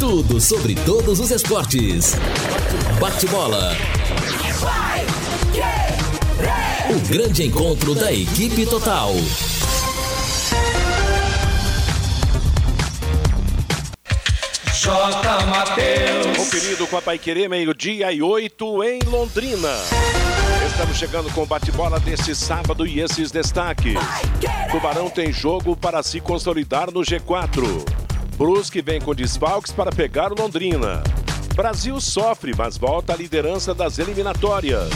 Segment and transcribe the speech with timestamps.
[0.00, 2.14] Tudo sobre todos os esportes.
[2.98, 3.76] Bate-bola.
[6.88, 9.12] O grande encontro da equipe total.
[14.72, 15.46] J.
[15.50, 16.36] Mateus.
[16.38, 19.76] Conferido com a Paiquerê, meio-dia e oito em Londrina.
[20.76, 23.94] Estamos chegando com o bate-bola deste sábado e esses destaques.
[24.70, 27.64] Tubarão tem jogo para se consolidar no G4.
[28.36, 31.02] Brusque vem com desfalques para pegar o Londrina.
[31.54, 34.90] Brasil sofre, mas volta à liderança das eliminatórias.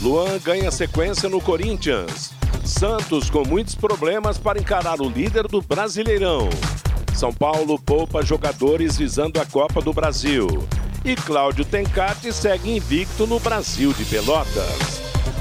[0.00, 2.32] Luan ganha sequência no Corinthians.
[2.64, 6.48] Santos com muitos problemas para encarar o líder do Brasileirão.
[7.14, 10.66] São Paulo poupa jogadores visando a Copa do Brasil.
[11.04, 14.99] E Cláudio Tencati segue invicto no Brasil de Pelotas.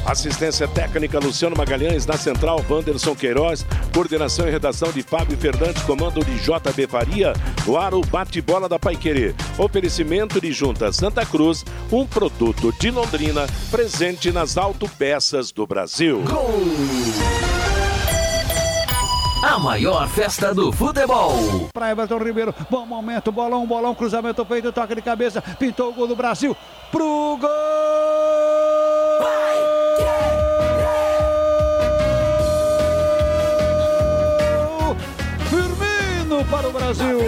[0.09, 6.25] Assistência técnica Luciano Magalhães, na central Wanderson Queiroz, coordenação e redação de Fábio Fernandes, comando
[6.25, 7.33] de JB Faria,
[7.67, 9.35] o bate-bola da Paiquerê.
[9.55, 16.23] Oferecimento de Junta Santa Cruz, um produto de Londrina, presente nas autopeças do Brasil.
[19.43, 21.69] A maior festa do futebol.
[21.71, 26.07] Para Everton Ribeiro, bom momento, bolão, bolão, cruzamento feito, toque de cabeça, pintou o gol
[26.07, 26.57] do Brasil,
[26.91, 28.48] pro gol!
[36.89, 37.19] Brasil.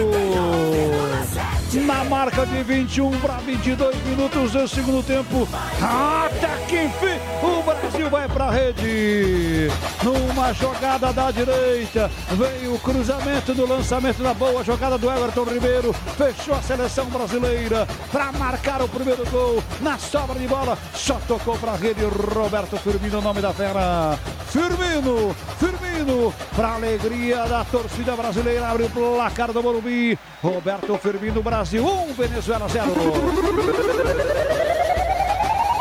[1.86, 5.48] Na marca de 21 para 22 minutos do segundo tempo.
[5.80, 9.70] Até que enfim, o Brasil vai para a rede.
[10.02, 15.92] Numa jogada da direita, veio o cruzamento do lançamento da boa jogada do Everton Ribeiro.
[15.92, 19.62] Fechou a seleção brasileira para marcar o primeiro gol.
[19.80, 22.04] Na sobra de bola, só tocou para a rede.
[22.04, 24.18] Roberto Firmino, nome da fera.
[24.52, 30.18] Firmino, Firmino, para alegria da torcida brasileira, abre o placar do Morumbi.
[30.42, 32.84] Roberto Firmino, Brasil 1, um, Venezuela 0.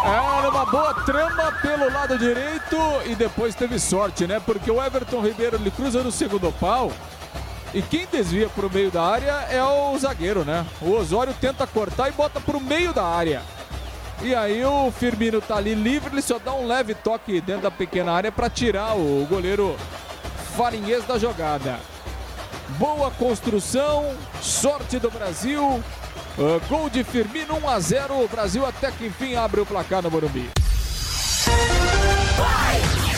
[0.06, 4.40] Era uma boa trama pelo lado direito e depois teve sorte, né?
[4.40, 6.94] Porque o Everton Ribeiro ele cruza no segundo pau
[7.74, 10.66] e quem desvia para o meio da área é o zagueiro, né?
[10.82, 13.42] O Osório tenta cortar e bota para o meio da área.
[14.24, 17.72] E aí o Firmino tá ali livre, ele só dá um leve toque dentro da
[17.72, 19.76] pequena área para tirar o goleiro
[20.56, 21.80] farinhês da jogada.
[22.78, 25.84] Boa construção, sorte do Brasil.
[26.38, 28.24] Uh, gol de Firmino 1 a 0.
[28.24, 30.50] O Brasil até que enfim abre o placar no Morumbi.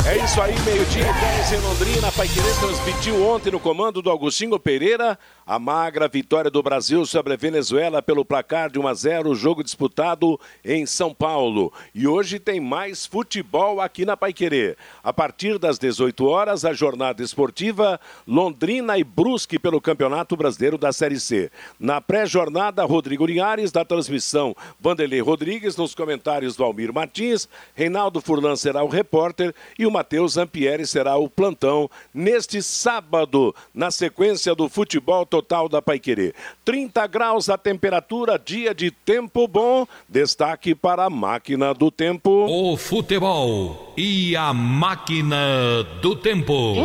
[0.05, 2.11] É isso aí, meio-dia e 10 em Londrina.
[2.13, 7.33] Pai Querer transmitiu ontem no comando do Agostinho Pereira a magra vitória do Brasil sobre
[7.33, 11.71] a Venezuela pelo placar de 1 a 0, jogo disputado em São Paulo.
[11.93, 14.77] E hoje tem mais futebol aqui na Paiquerê.
[15.03, 20.93] A partir das 18 horas, a jornada esportiva Londrina e Brusque pelo Campeonato Brasileiro da
[20.93, 21.51] Série C.
[21.79, 28.83] Na pré-jornada, Rodrigo Linhares, da transmissão Vanderlei Rodrigues, nos comentários Valmir Martins, Reinaldo Furlan será
[28.83, 35.25] o repórter e o Matheus Zampieri será o plantão neste sábado, na sequência do futebol
[35.33, 36.31] total da Paiquerê.
[36.63, 39.87] 30 graus a temperatura, dia de tempo bom.
[40.07, 42.29] Destaque para a máquina do tempo.
[42.29, 46.75] O futebol e a máquina do tempo.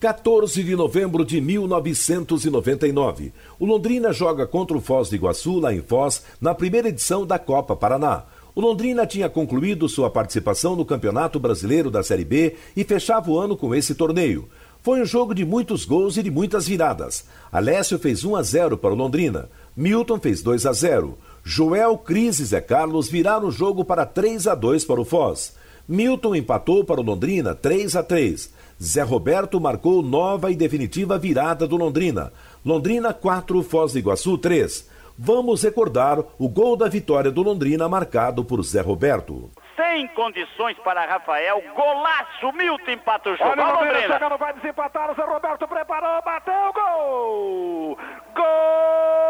[0.00, 3.32] 14 de novembro de 1999.
[3.58, 7.38] O Londrina joga contra o Foz do Iguaçu, lá em Foz, na primeira edição da
[7.38, 8.24] Copa Paraná.
[8.56, 13.36] O Londrina tinha concluído sua participação no Campeonato Brasileiro da Série B e fechava o
[13.36, 14.48] ano com esse torneio.
[14.80, 17.24] Foi um jogo de muitos gols e de muitas viradas.
[17.50, 19.48] Alessio fez 1 a 0 para o Londrina.
[19.76, 21.18] Milton fez 2 a 0.
[21.42, 25.56] Joel, Cris e Zé Carlos viraram o jogo para 3 a 2 para o Foz.
[25.88, 28.52] Milton empatou para o Londrina 3 a 3.
[28.80, 32.32] Zé Roberto marcou nova e definitiva virada do Londrina.
[32.64, 38.44] Londrina 4, Foz do Iguaçu 3 vamos recordar o gol da vitória do Londrina marcado
[38.44, 39.50] por Zé Roberto.
[39.76, 43.50] Sem condições para Rafael, golaço, Milton empata o jogo.
[43.50, 47.98] Olha o Londrina chegando, vai desempatar, o Zé Roberto preparou, bateu, gol!
[48.34, 49.24] Gol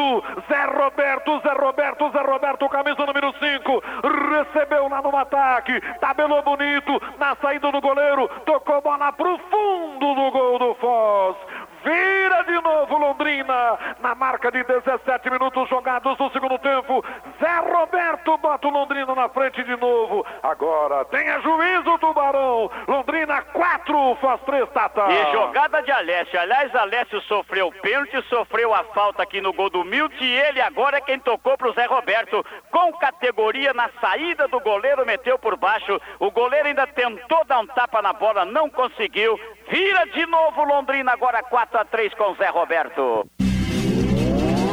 [0.00, 3.82] Roberto, Zé Roberto, Zé Roberto, Zé Roberto, camisa número 5,
[4.30, 10.30] recebeu lá no ataque, tabelou bonito, na saída do goleiro, tocou bola pro fundo do
[10.30, 11.36] gol do Foz.
[11.84, 17.04] Vira de novo Londrina, na marca de 17 minutos jogados no segundo tempo.
[17.40, 20.26] Zé Roberto bota o Londrina na frente de novo.
[20.42, 22.70] Agora tenha juízo, Tubarão.
[22.88, 23.70] Londrina 4.
[23.70, 25.06] quatro, Foz três, Tata.
[25.10, 26.40] E jogada de Alessio.
[26.40, 30.98] Aliás, Alessio sofreu pênalti, sofreu a falta aqui no gol do Milt e ele agora
[30.98, 32.44] é quem tocou pro Zé Roberto.
[32.70, 36.00] Com categoria na saída do goleiro, meteu por baixo.
[36.18, 39.38] O goleiro ainda tentou dar um tapa na bola, não conseguiu.
[39.70, 43.24] Vira de novo Londrina, agora 4 a 3 com Zé Roberto.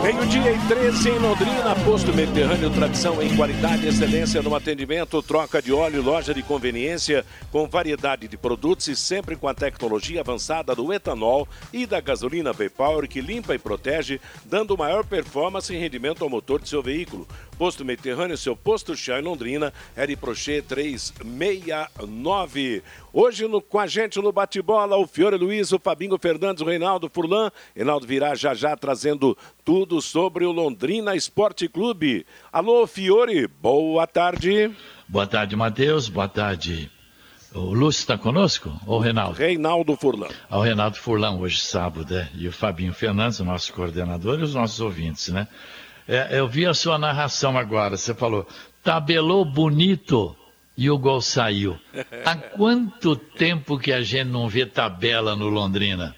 [0.02, 5.74] Meio-dia e 13 em Londrina, posto Mediterrâneo, tradição em qualidade excelência no atendimento, troca de
[5.74, 10.94] óleo, loja de conveniência, com variedade de produtos e sempre com a tecnologia avançada do
[10.94, 16.30] etanol e da gasolina V-Power que limpa e protege, dando maior performance e rendimento ao
[16.30, 17.28] motor de seu veículo.
[17.58, 19.74] Posto Mediterrâneo, seu posto Chá em Londrina,
[20.08, 22.84] de Prochê 369.
[23.12, 27.10] Hoje no, com a gente no bate-bola, o Fiore Luiz, o Fabinho Fernandes, o Reinaldo
[27.10, 27.52] Furlan.
[27.76, 32.28] Reinaldo virá já já trazendo tudo sobre o Londrina Esporte Clube.
[32.54, 34.72] Alô, Fiore, boa tarde.
[35.08, 36.10] Boa tarde, Matheus.
[36.10, 36.92] Boa tarde.
[37.56, 38.72] O Lúcio está conosco?
[38.86, 39.36] Ou o Reinaldo?
[39.36, 40.28] Reinaldo Furlan.
[40.48, 42.30] Ah, o Reinaldo Furlan, hoje sábado, né?
[42.36, 45.48] E o Fabinho Fernandes, o nosso coordenador, e os nossos ouvintes, né?
[46.08, 47.98] É, eu vi a sua narração agora.
[47.98, 48.48] Você falou,
[48.84, 50.36] tabelou bonito
[50.78, 51.78] e o gol saiu.
[52.24, 56.16] Há quanto tempo que a gente não vê tabela no Londrina?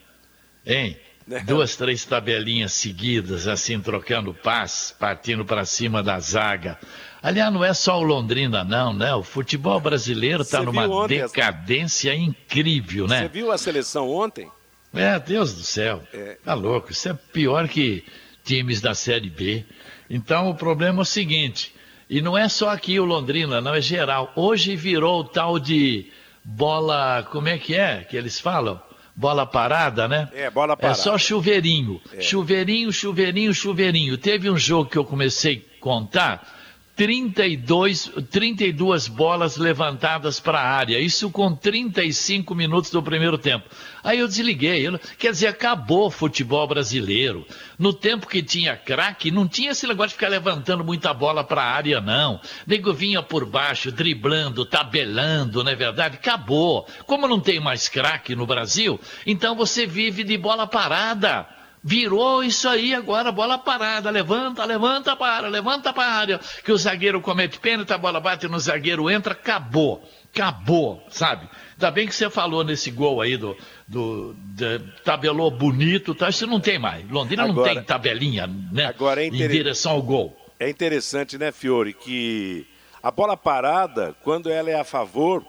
[0.66, 0.98] Hein?
[1.46, 6.80] Duas, três tabelinhas seguidas, assim, trocando paz, partindo para cima da zaga.
[7.22, 9.14] Aliás, não é só o Londrina, não, né?
[9.14, 12.20] O futebol brasileiro está numa decadência essa...
[12.20, 13.22] incrível, né?
[13.22, 14.50] Você viu a seleção ontem?
[14.92, 16.02] É, Deus do céu.
[16.12, 16.38] É...
[16.44, 16.92] Tá louco.
[16.92, 18.04] Isso é pior que
[18.44, 19.64] times da Série B.
[20.10, 21.74] Então, o problema é o seguinte,
[22.10, 24.32] e não é só aqui o Londrina, não, é geral.
[24.36, 26.08] Hoje virou o tal de
[26.44, 28.82] bola, como é que é que eles falam?
[29.16, 30.30] Bola parada, né?
[30.34, 31.00] É, bola parada.
[31.00, 32.02] É só chuveirinho.
[32.14, 32.22] É.
[32.22, 34.18] Chuveirinho, chuveirinho, chuveirinho.
[34.18, 36.59] Teve um jogo que eu comecei a contar,
[37.00, 43.70] 32, 32 bolas levantadas para a área, isso com 35 minutos do primeiro tempo.
[44.04, 47.48] Aí eu desliguei, eu, quer dizer, acabou o futebol brasileiro.
[47.78, 51.62] No tempo que tinha craque, não tinha esse negócio de ficar levantando muita bola para
[51.62, 52.42] a área, não.
[52.68, 56.18] Nego vinha por baixo, driblando, tabelando, não é verdade?
[56.18, 56.86] Acabou.
[57.06, 61.48] Como não tem mais craque no Brasil, então você vive de bola parada.
[61.84, 66.78] Virou isso aí agora, bola parada, levanta, levanta para, levanta para a área, que o
[66.78, 70.04] zagueiro comete pênalti, a bola bate no zagueiro, entra, acabou,
[70.34, 71.48] acabou, sabe?
[71.74, 73.56] Ainda bem que você falou nesse gol aí do,
[73.88, 76.28] do, do tabelou bonito, tá?
[76.28, 77.10] Isso não tem mais.
[77.10, 78.86] Londrina agora, não tem tabelinha, né?
[78.86, 79.46] Agora é inter...
[79.46, 80.36] Em direção ao gol.
[80.60, 82.68] É interessante, né, Fiore, que
[83.02, 85.46] a bola parada, quando ela é a favor,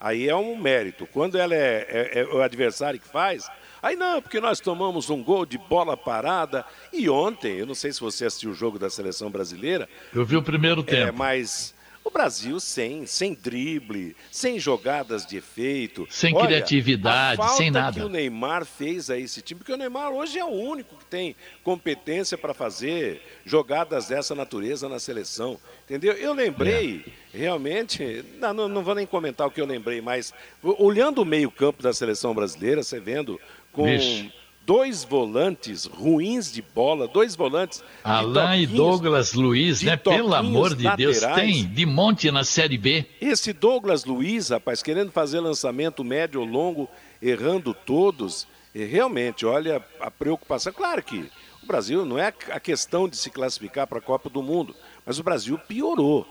[0.00, 1.06] aí é um mérito.
[1.12, 3.46] Quando ela é, é, é o adversário que faz,
[3.86, 6.64] Aí não, porque nós tomamos um gol de bola parada.
[6.92, 9.88] E ontem, eu não sei se você assistiu o jogo da seleção brasileira.
[10.12, 11.06] Eu vi o primeiro tempo.
[11.06, 11.72] É, mas
[12.06, 16.04] o Brasil sem, sem drible, sem jogadas de efeito.
[16.10, 17.98] Sem Olha, criatividade, sem nada.
[17.98, 21.04] que o Neymar fez a esse time, porque o Neymar hoje é o único que
[21.04, 25.58] tem competência para fazer jogadas dessa natureza na seleção.
[25.84, 26.12] Entendeu?
[26.14, 27.04] Eu lembrei,
[27.34, 27.38] é.
[27.38, 30.32] realmente, não, não vou nem comentar o que eu lembrei, mas
[30.62, 33.40] olhando o meio-campo da seleção brasileira, você vendo
[33.76, 34.32] com Vixe.
[34.64, 37.84] dois volantes ruins de bola, dois volantes.
[38.02, 39.96] Alain e Douglas Luiz, né?
[39.96, 41.20] Pelo amor de laterais.
[41.20, 43.04] Deus, tem de monte na Série B.
[43.20, 46.88] Esse Douglas Luiz, rapaz, querendo fazer lançamento médio ou longo,
[47.20, 50.72] errando todos, e realmente, olha a preocupação.
[50.72, 51.30] Claro que
[51.62, 55.18] o Brasil não é a questão de se classificar para a Copa do Mundo, mas
[55.18, 56.26] o Brasil piorou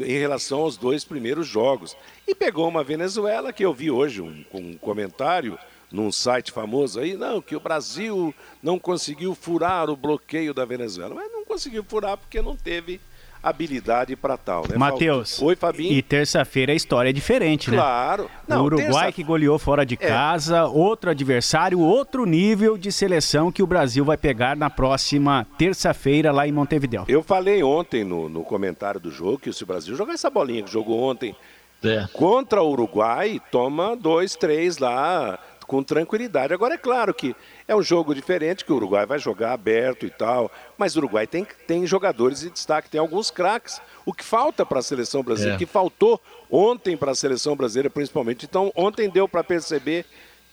[0.00, 1.96] em relação aos dois primeiros jogos.
[2.26, 5.56] E pegou uma Venezuela que eu vi hoje um, um comentário
[5.90, 11.14] num site famoso aí, não, que o Brasil não conseguiu furar o bloqueio da Venezuela.
[11.14, 13.00] Mas não conseguiu furar porque não teve
[13.42, 14.76] habilidade para tal, né?
[14.76, 15.40] Matheus.
[15.40, 15.92] Oi, Fabinho.
[15.92, 17.76] E terça-feira a história é diferente, né?
[17.76, 18.28] Claro.
[18.46, 19.12] Não, o Uruguai terça...
[19.12, 19.96] que goleou fora de é.
[19.96, 26.32] casa, outro adversário, outro nível de seleção que o Brasil vai pegar na próxima terça-feira
[26.32, 27.04] lá em Montevideo.
[27.08, 30.62] Eu falei ontem no, no comentário do jogo que se o Brasil jogar essa bolinha
[30.62, 31.34] que jogou ontem
[31.84, 32.06] é.
[32.12, 36.54] contra o Uruguai, toma dois, três lá com tranquilidade.
[36.54, 37.36] Agora, é claro que
[37.68, 41.26] é um jogo diferente, que o Uruguai vai jogar aberto e tal, mas o Uruguai
[41.26, 43.80] tem, tem jogadores de destaque, tem alguns craques.
[44.06, 45.58] O que falta para a seleção brasileira, é.
[45.58, 46.20] que faltou
[46.50, 48.46] ontem para a seleção brasileira principalmente.
[48.46, 50.06] Então, ontem deu para perceber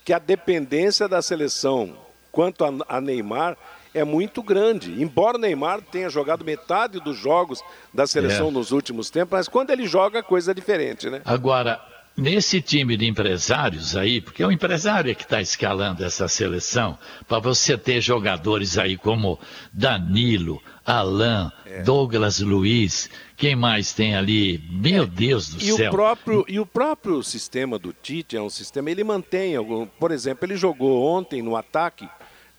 [0.04, 1.96] que a dependência da seleção
[2.30, 3.58] quanto a, a Neymar
[3.94, 5.02] é muito grande.
[5.02, 8.52] Embora o Neymar tenha jogado metade dos jogos da seleção é.
[8.52, 11.22] nos últimos tempos, mas quando ele joga, coisa é diferente, né?
[11.24, 11.82] Agora,
[12.18, 17.40] nesse time de empresários aí, porque é o empresário que está escalando essa seleção, para
[17.40, 19.40] você ter jogadores aí como
[19.74, 21.82] Danilo, Alain, é.
[21.82, 24.64] Douglas Luiz, quem mais tem ali?
[24.70, 25.08] Meu é.
[25.08, 25.90] Deus do e céu.
[25.90, 30.12] O próprio, e o próprio sistema do Tite é um sistema, ele mantém, algum, por
[30.12, 32.08] exemplo, ele jogou ontem no ataque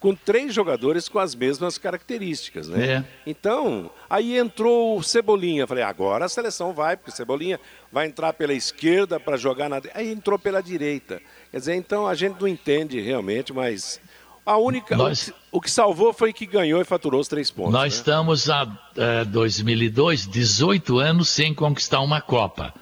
[0.06, 2.86] com três jogadores com as mesmas características, né?
[2.86, 3.04] É.
[3.26, 5.66] Então, aí entrou o Cebolinha.
[5.66, 7.58] Falei, agora a seleção vai, porque o Cebolinha
[7.90, 9.82] vai entrar pela esquerda para jogar na.
[9.94, 11.20] Aí entrou pela direita.
[11.50, 14.00] Quer dizer, então a gente não entende realmente, mas
[14.44, 14.96] a única.
[14.96, 15.32] Nós...
[15.50, 17.72] O que salvou foi que ganhou e faturou os três pontos.
[17.72, 17.98] Nós né?
[17.98, 18.64] estamos há
[18.96, 22.72] é, 2002, 18 anos sem conquistar uma Copa.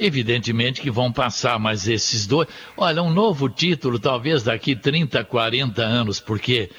[0.00, 2.48] Evidentemente que vão passar, mas esses dois.
[2.76, 6.70] Olha, um novo título, talvez daqui 30, 40 anos, porque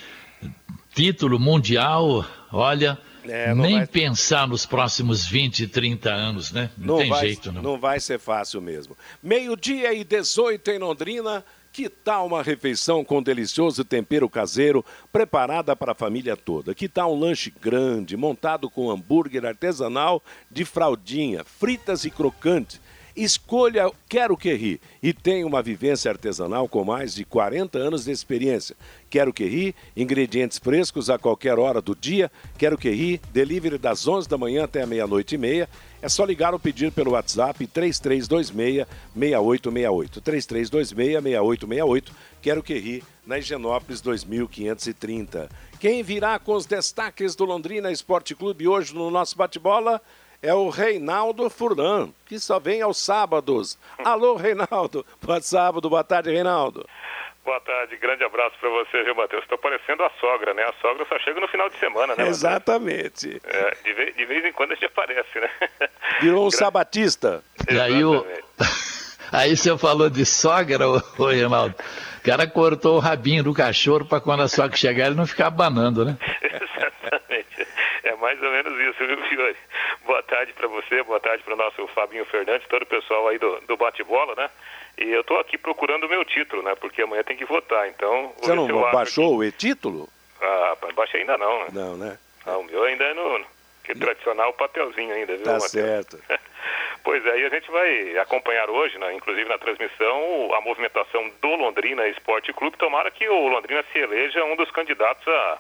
[0.93, 2.97] título mundial, olha.
[3.25, 3.85] É, nem vai...
[3.85, 6.71] pensar nos próximos 20, 30 anos, né?
[6.75, 7.61] Não, não tem vai, jeito, não.
[7.61, 8.97] Não vai ser fácil mesmo.
[9.21, 11.43] Meio-dia e 18 em Londrina.
[11.71, 14.83] Que tal uma refeição com delicioso tempero caseiro,
[15.13, 16.73] preparada para a família toda?
[16.73, 22.81] Que tal um lanche grande, montado com hambúrguer artesanal de fraldinha, fritas e crocantes?
[23.15, 28.11] Escolha Quero Que Ri e tenha uma vivência artesanal com mais de 40 anos de
[28.11, 28.75] experiência.
[29.09, 32.31] Quero Que Ri, ingredientes frescos a qualquer hora do dia.
[32.57, 35.69] Quero Que Ri, delivery das 11 da manhã até a meia-noite e meia.
[36.01, 40.21] É só ligar ou pedir pelo WhatsApp 3326-6868.
[40.21, 42.11] 3326-6868.
[42.41, 45.49] Quero Que Ri, na Higienópolis 2530.
[45.79, 50.01] Quem virá com os destaques do Londrina Esporte Clube hoje no nosso bate-bola?
[50.41, 53.77] É o Reinaldo Furlan, que só vem aos sábados.
[54.03, 55.05] Alô, Reinaldo.
[55.21, 56.87] Boa sábado, boa tarde, Reinaldo.
[57.43, 59.41] Boa tarde, grande abraço para você, viu, Matheus?
[59.43, 60.63] Estou parecendo a sogra, né?
[60.63, 62.27] A sogra só chega no final de semana, né?
[62.27, 63.41] Exatamente.
[63.43, 65.49] É, de, vez, de, vez, em quando a gente aparece, né?
[66.21, 66.57] Virou um grande...
[66.57, 67.43] sabatista.
[67.69, 68.25] E aí o...
[69.31, 71.75] Aí você falou de sogra, ô, ô Reinaldo.
[72.19, 75.47] O cara cortou o rabinho do cachorro para quando a sogra chegar ele não ficar
[75.47, 76.17] abanando, né?
[76.43, 76.98] Exatamente.
[78.19, 79.55] Mais ou menos isso, viu, Fiore?
[80.05, 83.37] Boa tarde para você, boa tarde para o nosso Fabinho Fernandes, todo o pessoal aí
[83.37, 84.49] do, do bate-bola, né?
[84.97, 86.75] E eu estou aqui procurando o meu título, né?
[86.75, 88.33] Porque amanhã tem que votar, então...
[88.37, 90.09] Você não baixou o e-título?
[90.41, 91.67] Ah, baixei ainda não, né?
[91.71, 92.17] Não, né?
[92.45, 93.45] Ah, o meu ainda é no,
[93.83, 95.71] que tradicional papelzinho ainda, viu, Tá Mateus?
[95.71, 96.19] certo.
[97.03, 101.55] pois é, e a gente vai acompanhar hoje, né, inclusive na transmissão, a movimentação do
[101.55, 102.77] Londrina Esporte Clube.
[102.77, 105.59] Tomara que o Londrina se eleja um dos candidatos a,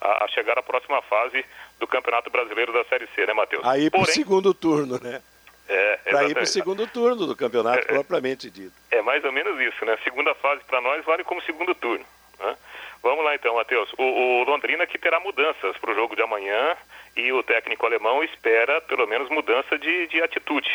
[0.00, 1.44] a, a chegar à próxima fase
[1.78, 3.64] do Campeonato Brasileiro da Série C, né, Matheus?
[3.64, 5.22] Aí para o segundo turno, né?
[5.68, 8.72] É, para ir para o segundo turno do campeonato, é, é, propriamente dito.
[8.90, 9.98] É mais ou menos isso, né?
[10.04, 12.04] Segunda fase para nós vale como segundo turno.
[12.38, 12.56] Né?
[13.02, 13.92] Vamos lá então, Matheus.
[13.98, 16.76] O, o Londrina que terá mudanças para o jogo de amanhã
[17.16, 20.70] e o técnico alemão espera pelo menos mudança de, de atitude.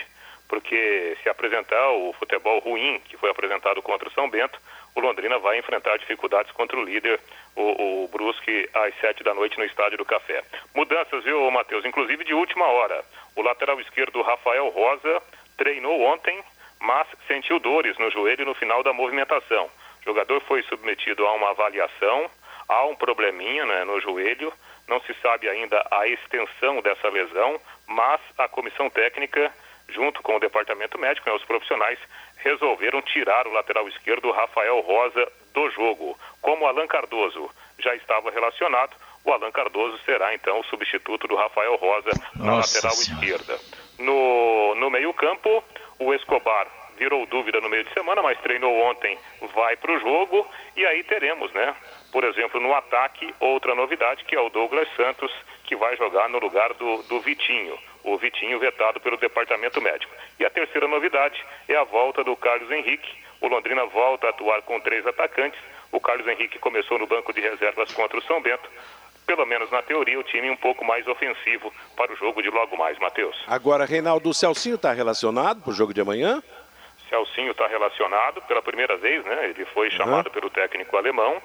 [0.49, 4.59] Porque se apresentar o futebol ruim que foi apresentado contra o São Bento,
[4.95, 7.19] o Londrina vai enfrentar dificuldades contra o líder,
[7.55, 10.43] o, o Brusque, às sete da noite no Estádio do Café.
[10.73, 11.85] Mudanças, viu, Matheus?
[11.85, 13.03] Inclusive de última hora.
[13.35, 15.21] O lateral esquerdo Rafael Rosa
[15.57, 16.43] treinou ontem,
[16.79, 19.69] mas sentiu dores no joelho no final da movimentação.
[20.01, 22.29] O jogador foi submetido a uma avaliação,
[22.67, 24.51] há um probleminha né, no joelho,
[24.87, 29.53] não se sabe ainda a extensão dessa lesão, mas a comissão técnica,
[29.91, 31.99] junto com o departamento médico e né, os profissionais,
[32.37, 36.17] resolveram tirar o lateral esquerdo Rafael Rosa do jogo.
[36.41, 41.75] Como Alan Cardoso já estava relacionado, o Alan Cardoso será então o substituto do Rafael
[41.75, 43.25] Rosa na Nossa lateral senhora.
[43.25, 43.59] esquerda.
[43.99, 45.63] No, no meio-campo,
[45.99, 46.67] o Escobar
[46.97, 49.17] virou dúvida no meio de semana, mas treinou ontem,
[49.53, 51.75] vai para o jogo e aí teremos, né?
[52.11, 55.31] Por exemplo, no ataque, outra novidade que é o Douglas Santos,
[55.71, 60.13] que vai jogar no lugar do, do Vitinho o Vitinho vetado pelo departamento médico.
[60.37, 63.09] E a terceira novidade é a volta do Carlos Henrique.
[63.39, 65.57] O Londrina volta a atuar com três atacantes.
[65.93, 68.69] O Carlos Henrique começou no banco de reservas contra o São Bento.
[69.25, 72.75] Pelo menos na teoria, o time um pouco mais ofensivo para o jogo de logo
[72.75, 73.41] mais, Matheus.
[73.47, 76.43] Agora, Reinaldo, o Celcinho está relacionado para o jogo de amanhã?
[77.07, 79.51] Celcinho está relacionado pela primeira vez, né?
[79.51, 80.33] Ele foi chamado uhum.
[80.33, 81.41] pelo técnico alemão.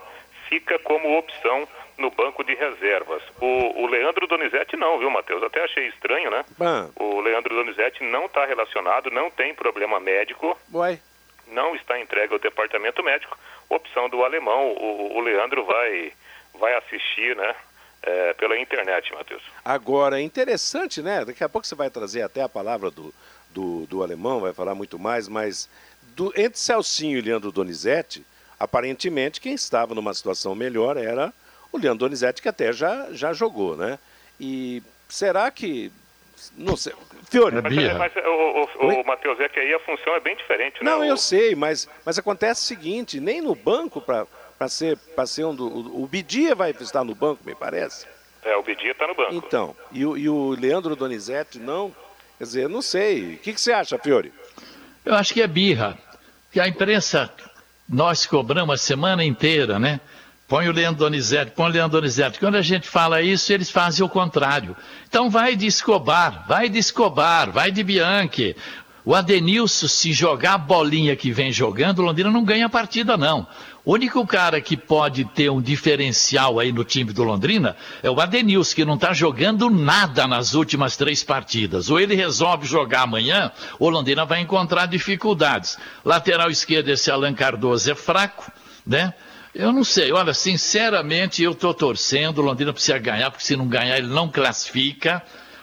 [0.49, 1.69] Fica como opção
[1.99, 3.23] no banco de reservas.
[3.41, 5.43] O, o Leandro Donizete não, viu, Matheus?
[5.43, 6.45] Até achei estranho, né?
[6.61, 6.89] Ah.
[6.97, 10.59] O Leandro Donizete não está relacionado, não tem problema médico.
[10.73, 11.01] Uai.
[11.49, 13.39] Não está entregue ao departamento médico.
[13.69, 16.13] Opção do alemão, o, o Leandro vai,
[16.59, 17.55] vai assistir, né?
[18.03, 19.43] É, pela internet, Matheus.
[19.65, 21.25] Agora, interessante, né?
[21.25, 23.13] Daqui a pouco você vai trazer até a palavra do,
[23.51, 25.69] do, do alemão, vai falar muito mais, mas
[26.15, 28.25] do, entre Celcinho e Leandro Donizete,
[28.61, 31.33] aparentemente quem estava numa situação melhor era
[31.77, 33.99] o Leandro Donizete, que até já, já jogou, né?
[34.41, 35.91] E será que
[36.57, 36.93] Não sei.
[37.31, 37.57] Fiore.
[37.57, 40.83] É mas, mas o, o, o Matheus, é que aí a função é bem diferente,
[40.83, 40.91] né?
[40.91, 45.45] Não, eu sei, mas, mas acontece o seguinte, nem no banco para ser, pra ser
[45.45, 48.07] um do, o, o Bidia vai estar no banco, me parece.
[48.45, 49.35] É, o Bidia está no banco.
[49.35, 51.95] Então, e, o, e o Leandro Donizete não?
[52.39, 53.35] Quer dizer, não sei.
[53.35, 54.33] O que, que você acha, Fiore?
[55.05, 55.99] Eu acho que é birra.
[56.53, 57.33] Que a imprensa,
[57.89, 60.01] nós cobramos a semana inteira, né?
[60.49, 62.39] Põe o Leandro Donizete, põe o Leandro Donizete.
[62.39, 64.77] Quando a gente fala isso, eles fazem o contrário.
[65.09, 68.55] Então vai de Escobar, vai de Escobar, vai de Bianchi.
[69.05, 73.17] O Adenilson, se jogar a bolinha que vem jogando, o Londrina não ganha a partida,
[73.17, 73.47] não.
[73.85, 78.21] O único cara que pode ter um diferencial aí no time do Londrina é o
[78.21, 81.89] Adenilson, que não está jogando nada nas últimas três partidas.
[81.89, 85.79] Ou ele resolve jogar amanhã, ou Londrina vai encontrar dificuldades.
[86.05, 88.51] Lateral esquerdo, esse Alan Cardoso é fraco,
[88.85, 89.15] né?
[89.59, 93.67] Eu não sei, olha, sinceramente eu estou torcendo, o Londrina precisa ganhar, porque se não
[93.67, 95.23] ganhar ele não classifica,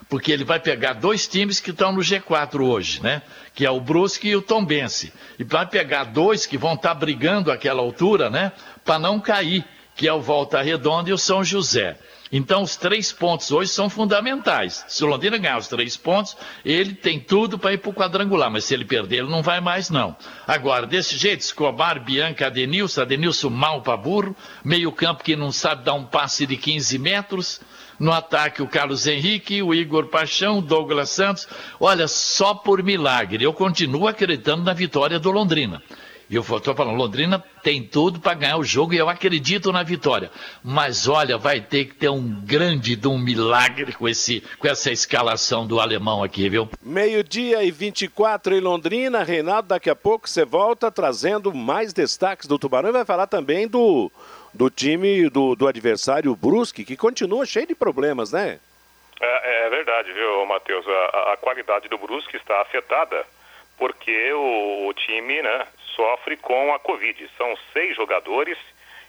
[0.09, 3.21] porque ele vai pegar dois times que estão no G4 hoje, né?
[3.53, 5.13] Que é o Brusque e o Tombense.
[5.37, 8.51] E vai pegar dois que vão estar tá brigando àquela altura, né?
[8.83, 9.63] Para não cair,
[9.95, 11.95] que é o Volta Redonda e o São José.
[12.35, 14.83] Então, os três pontos hoje são fundamentais.
[14.87, 16.35] Se o Londrina ganhar os três pontos,
[16.65, 19.61] ele tem tudo para ir para o quadrangular, mas se ele perder, ele não vai
[19.61, 20.17] mais, não.
[20.47, 24.35] Agora, desse jeito, Escobar, Bianca, Adenilson, Adenilson mal para burro,
[24.65, 27.61] meio-campo que não sabe dar um passe de 15 metros.
[27.99, 31.47] No ataque, o Carlos Henrique, o Igor Paixão, o Douglas Santos.
[31.79, 35.83] Olha, só por milagre, eu continuo acreditando na vitória do Londrina.
[36.33, 39.83] E eu estou falando, Londrina tem tudo para ganhar o jogo e eu acredito na
[39.83, 40.31] vitória.
[40.63, 44.91] Mas olha, vai ter que ter um grande de um milagre com, esse, com essa
[44.91, 46.67] escalação do alemão aqui, viu?
[46.81, 49.21] Meio-dia e 24 em Londrina.
[49.23, 53.67] Reinaldo, daqui a pouco você volta trazendo mais destaques do Tubarão e vai falar também
[53.67, 54.11] do,
[54.51, 58.59] do time do, do adversário Brusque, que continua cheio de problemas, né?
[59.21, 60.83] É, é verdade, viu, Matheus?
[60.87, 63.23] A, a, qualidade do Brusque está afetada
[63.77, 67.29] porque o, o time, né, sofre com a Covid.
[67.37, 68.57] São seis jogadores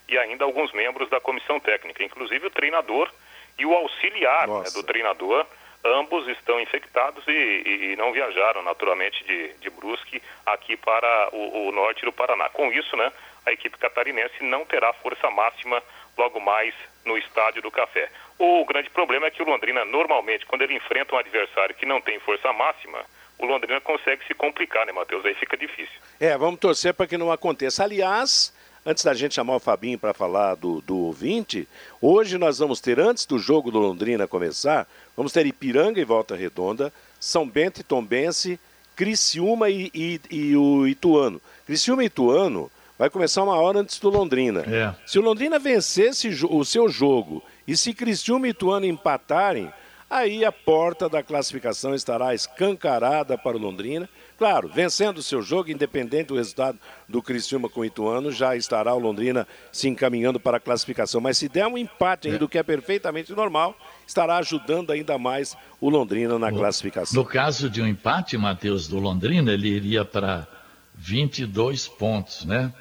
[0.08, 3.10] e ainda alguns membros da comissão técnica, inclusive o treinador
[3.58, 5.46] e o auxiliar né, do treinador.
[5.86, 11.72] Ambos estão infectados e, e, não viajaram naturalmente de, de Brusque aqui para o, o,
[11.72, 12.48] norte do Paraná.
[12.48, 13.12] Com isso, né,
[13.44, 15.82] a equipe catarinense não terá força máxima
[16.16, 16.74] logo mais
[17.04, 18.08] no estádio do Café.
[18.38, 22.00] O grande problema é que o Londrina, normalmente, quando ele enfrenta um adversário que não
[22.00, 23.04] tem força máxima,
[23.44, 25.24] o Londrina consegue se complicar, né, Matheus?
[25.24, 25.94] Aí fica difícil.
[26.18, 27.84] É, vamos torcer para que não aconteça.
[27.84, 28.52] Aliás,
[28.84, 31.68] antes da gente chamar o Fabinho para falar do, do ouvinte,
[32.00, 36.34] hoje nós vamos ter, antes do jogo do Londrina começar, vamos ter Ipiranga e Volta
[36.34, 38.58] Redonda, São Bento e Tombense,
[38.96, 41.40] Criciúma e, e, e o Ituano.
[41.66, 44.60] Criciúma e Ituano vai começar uma hora antes do Londrina.
[44.60, 44.94] É.
[45.06, 49.72] Se o Londrina vencesse o seu jogo e se Criciúma e Ituano empatarem,
[50.08, 54.08] aí a porta da classificação estará escancarada para o Londrina.
[54.36, 58.92] Claro, vencendo o seu jogo, independente do resultado do Criciúma com o Ituano, já estará
[58.94, 61.20] o Londrina se encaminhando para a classificação.
[61.20, 65.56] Mas se der um empate ainda, o que é perfeitamente normal, estará ajudando ainda mais
[65.80, 67.22] o Londrina na no, classificação.
[67.22, 70.46] No caso de um empate, Matheus, do Londrina, ele iria para
[70.94, 72.72] 22 pontos, né?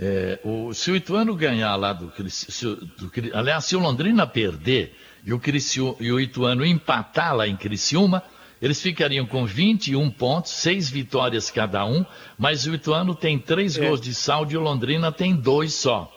[0.00, 4.96] É, o, se o Ituano ganhar lá do, se, do aliás, se o Londrina perder
[5.28, 8.22] e o, Criciú, e o Ituano empatar lá em Criciúma,
[8.62, 12.02] eles ficariam com 21 pontos, seis vitórias cada um,
[12.38, 13.86] mas o Ituano tem três é.
[13.86, 16.10] gols de saldo e o Londrina tem dois só.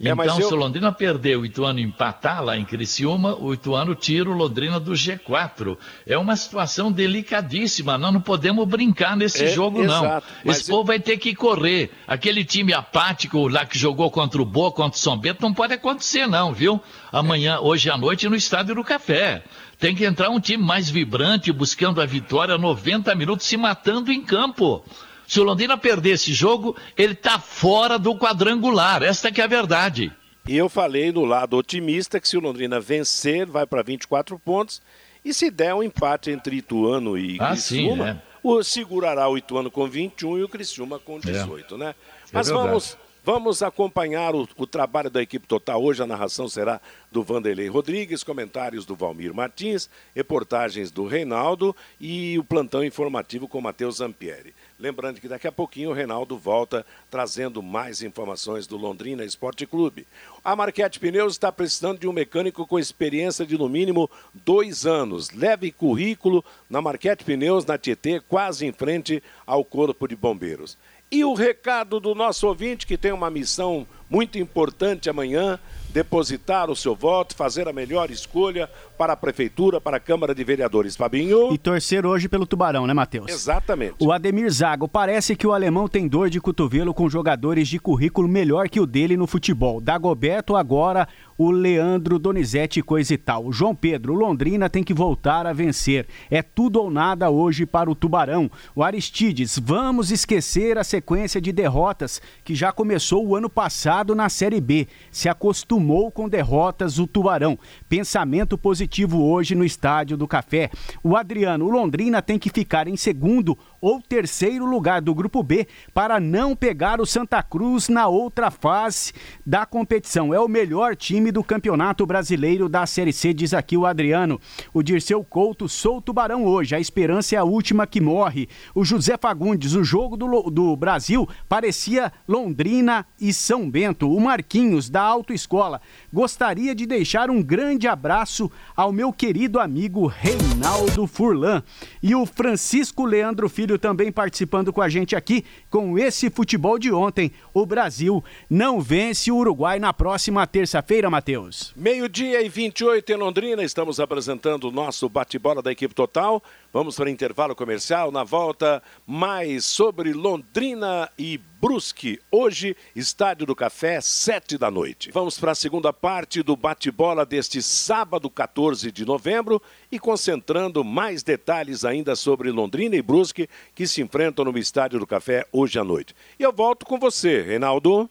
[0.00, 0.48] É, então, eu...
[0.48, 4.80] se o Londrina perder o Ituano empatar lá em Criciúma, o Ituano tira o Londrina
[4.80, 5.76] do G4.
[6.06, 7.96] É uma situação delicadíssima.
[7.96, 10.52] Nós não podemos brincar nesse é, jogo, exato, não.
[10.52, 10.76] Esse eu...
[10.76, 11.90] povo vai ter que correr.
[12.06, 15.74] Aquele time apático lá que jogou contra o Boa, contra o São Bento, não pode
[15.74, 16.80] acontecer, não, viu?
[17.10, 19.42] Amanhã, hoje à noite, no Estádio do Café.
[19.78, 24.22] Tem que entrar um time mais vibrante, buscando a vitória 90 minutos, se matando em
[24.22, 24.84] campo.
[25.32, 29.02] Se o Londrina perder esse jogo, ele está fora do quadrangular.
[29.02, 30.12] Esta que é a verdade.
[30.46, 34.82] E eu falei no lado otimista que se o Londrina vencer, vai para 24 pontos.
[35.24, 38.22] E se der um empate entre Ituano e ah, Criciúma, sim, é.
[38.42, 41.78] o, segurará o Ituano com 21 e o Criciúma com 18, é.
[41.78, 41.88] né?
[41.88, 41.94] É
[42.30, 45.80] Mas é vamos Vamos acompanhar o, o, trabalho da equipe total.
[45.80, 52.36] Hoje a narração será do Vanderlei Rodrigues, comentários do Valmir Martins, reportagens do Reinaldo e
[52.36, 54.52] o plantão informativo com Matheus Zampieri.
[54.82, 60.08] Lembrando que daqui a pouquinho o Reinaldo volta trazendo mais informações do Londrina Esporte Clube.
[60.44, 65.30] A Marquete Pneus está precisando de um mecânico com experiência de no mínimo dois anos.
[65.30, 70.76] Leve currículo na Marquete Pneus, na Tietê, quase em frente ao Corpo de Bombeiros.
[71.12, 76.74] E o recado do nosso ouvinte, que tem uma missão muito importante amanhã, depositar o
[76.74, 78.68] seu voto, fazer a melhor escolha
[79.02, 80.94] para a Prefeitura, para a Câmara de Vereadores.
[80.94, 81.52] Fabinho.
[81.52, 83.32] E torcer hoje pelo Tubarão, né, Matheus?
[83.32, 83.96] Exatamente.
[83.98, 88.28] O Ademir Zago, parece que o alemão tem dor de cotovelo com jogadores de currículo
[88.28, 89.80] melhor que o dele no futebol.
[89.80, 93.50] Dagoberto agora o Leandro Donizete coisa e tal.
[93.50, 96.06] João Pedro, Londrina tem que voltar a vencer.
[96.30, 98.48] É tudo ou nada hoje para o Tubarão.
[98.76, 104.28] O Aristides, vamos esquecer a sequência de derrotas que já começou o ano passado na
[104.28, 104.86] Série B.
[105.10, 107.58] Se acostumou com derrotas o Tubarão.
[107.88, 108.91] Pensamento positivo
[109.22, 110.70] hoje no Estádio do Café.
[111.02, 115.66] O Adriano, o Londrina tem que ficar em segundo ou terceiro lugar do Grupo B
[115.92, 119.12] para não pegar o Santa Cruz na outra fase
[119.44, 120.32] da competição.
[120.32, 124.40] É o melhor time do Campeonato Brasileiro da Série C, diz aqui o Adriano.
[124.72, 128.48] O Dirceu Couto, sou tubarão hoje, a esperança é a última que morre.
[128.72, 134.08] O José Fagundes, o jogo do, do Brasil parecia Londrina e São Bento.
[134.08, 135.80] O Marquinhos, da Autoescola,
[136.12, 141.64] gostaria de deixar um grande abraço ao meu querido amigo Reinaldo Furlan.
[142.00, 146.92] E o Francisco Leandro Filho também participando com a gente aqui com esse futebol de
[146.92, 147.32] ontem.
[147.52, 151.72] O Brasil não vence o Uruguai na próxima terça-feira, Matheus.
[151.76, 156.42] Meio-dia e 28 em Londrina, estamos apresentando o nosso bate-bola da equipe total.
[156.72, 158.10] Vamos para intervalo comercial.
[158.10, 162.18] Na volta, mais sobre Londrina e Brusque.
[162.28, 165.12] Hoje, Estádio do Café, sete da noite.
[165.12, 171.22] Vamos para a segunda parte do bate-bola deste sábado, 14 de novembro, e concentrando mais
[171.22, 175.84] detalhes ainda sobre Londrina e Brusque, que se enfrentam no Estádio do Café hoje à
[175.84, 176.16] noite.
[176.36, 178.10] E eu volto com você, Reinaldo.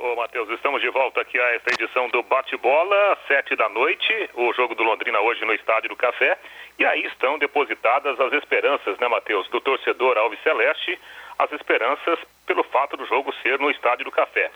[0.00, 4.52] Ô, Matheus, estamos de volta aqui a esta edição do Bate-Bola, sete da noite, o
[4.52, 6.38] jogo do Londrina hoje no Estádio do Café.
[6.78, 10.96] E aí estão depositadas as esperanças, né, Matheus, do torcedor Alves Celeste,
[11.38, 14.50] as esperanças pelo fato do jogo ser no Estádio do Café.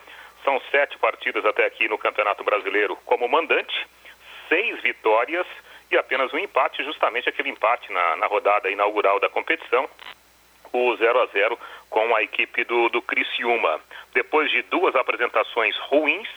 [0.44, 3.86] São sete partidas até aqui no Campeonato Brasileiro como mandante,
[4.48, 5.46] seis vitórias
[5.90, 9.88] e apenas um empate, justamente aquele empate na, na rodada inaugural da competição,
[10.72, 13.80] o 0 a 0 com a equipe do, do Criciúma.
[14.14, 16.28] Depois de duas apresentações ruins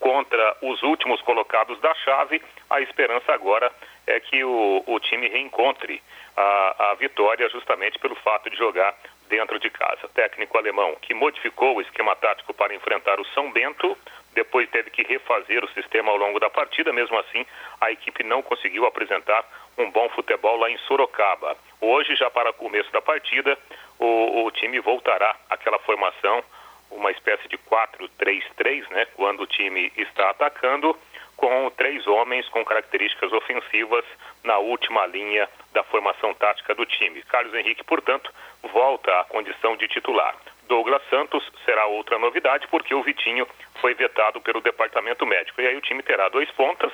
[0.00, 3.70] contra os últimos colocados da chave, a esperança agora
[4.06, 6.02] é que o, o time reencontre
[6.36, 8.96] a, a vitória justamente pelo fato de jogar
[9.32, 10.06] dentro de casa.
[10.12, 13.96] Técnico alemão que modificou o esquema tático para enfrentar o São Bento,
[14.34, 17.46] depois teve que refazer o sistema ao longo da partida, mesmo assim
[17.80, 19.42] a equipe não conseguiu apresentar
[19.78, 21.56] um bom futebol lá em Sorocaba.
[21.80, 23.58] Hoje, já para o começo da partida,
[23.98, 26.44] o, o time voltará àquela formação,
[26.90, 30.94] uma espécie de 4-3-3, né, quando o time está atacando,
[31.42, 34.04] com três homens com características ofensivas
[34.44, 37.20] na última linha da formação tática do time.
[37.22, 40.36] Carlos Henrique, portanto, volta à condição de titular.
[40.68, 43.44] Douglas Santos será outra novidade, porque o Vitinho
[43.80, 45.60] foi vetado pelo departamento médico.
[45.60, 46.92] E aí o time terá dois pontas,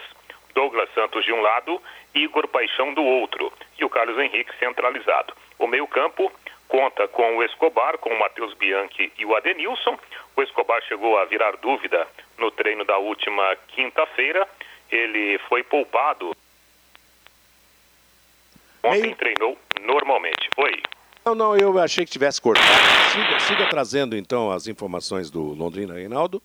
[0.55, 1.79] Douglas Santos de um lado,
[2.15, 5.35] Igor Paixão do outro, e o Carlos Henrique centralizado.
[5.59, 6.33] O meio-campo
[6.69, 9.99] conta com o Escobar, com o Matheus Bianchi e o Adenilson.
[10.35, 12.09] O Escobar chegou a virar dúvida
[12.39, 14.47] no treino da última quinta-feira.
[14.91, 16.35] Ele foi poupado.
[18.83, 19.17] Ontem Meio...
[19.17, 20.49] treinou normalmente.
[20.57, 20.83] Oi.
[21.25, 22.67] Não, não, eu achei que tivesse cortado.
[23.13, 26.43] Siga, siga trazendo então as informações do Londrina Reinaldo.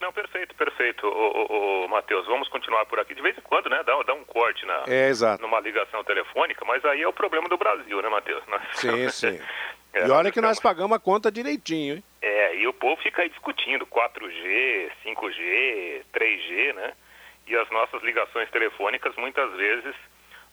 [0.00, 2.26] Não, perfeito, perfeito, o, o, Matheus.
[2.26, 3.14] Vamos continuar por aqui.
[3.14, 3.82] De vez em quando, né?
[3.84, 7.56] Dá, dá um corte na, é, numa ligação telefônica, mas aí é o problema do
[7.56, 8.42] Brasil, né, Matheus?
[8.46, 8.62] Nós...
[8.74, 9.40] Sim, sim.
[9.96, 12.04] É, e olha que nós pagamos a conta direitinho, hein?
[12.20, 16.92] É, e o povo fica aí discutindo 4G, 5G, 3G, né?
[17.46, 19.94] E as nossas ligações telefônicas muitas vezes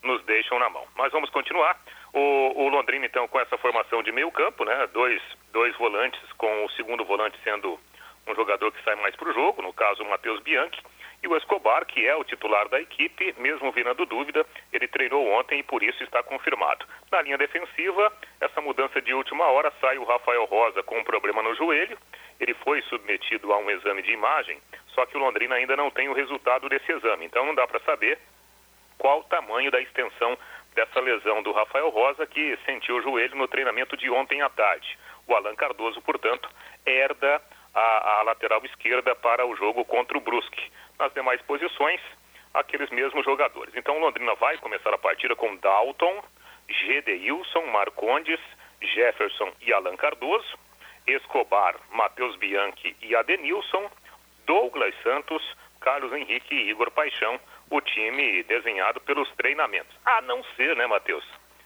[0.01, 0.86] nos deixam na mão.
[0.95, 1.77] Mas vamos continuar.
[2.13, 4.88] O, o Londrina, então, com essa formação de meio campo, né?
[4.93, 7.77] Dois, dois volantes, com o segundo volante sendo
[8.25, 10.79] um jogador que sai mais para o jogo, no caso o Matheus Bianchi,
[11.23, 15.59] e o Escobar, que é o titular da equipe, mesmo virando dúvida, ele treinou ontem
[15.59, 16.86] e por isso está confirmado.
[17.09, 21.41] Na linha defensiva, essa mudança de última hora sai o Rafael Rosa com um problema
[21.41, 21.97] no joelho.
[22.41, 26.09] Ele foi submetido a um exame de imagem, só que o Londrina ainda não tem
[26.09, 28.19] o resultado desse exame, então não dá para saber
[28.97, 30.38] qual o tamanho da extensão
[30.75, 34.97] dessa lesão do Rafael Rosa, que sentiu o joelho no treinamento de ontem à tarde.
[35.25, 36.49] O Alan Cardoso, portanto,
[36.86, 37.41] herda
[37.73, 40.71] a, a lateral esquerda para o jogo contra o Brusque.
[40.99, 41.99] Nas demais posições,
[42.53, 43.75] aqueles mesmos jogadores.
[43.75, 46.23] Então, Londrina vai começar a partida com Dalton,
[46.69, 48.39] Gedeilson, Marcondes,
[48.82, 50.58] Jefferson e Alan Cardoso,
[51.08, 53.89] Escobar, Matheus Bianchi e Adenilson,
[54.45, 55.41] Douglas Santos,
[55.82, 59.95] Carlos Henrique e Igor Paixão, o time desenhado pelos treinamentos.
[60.06, 61.25] A não ser, né, Matheus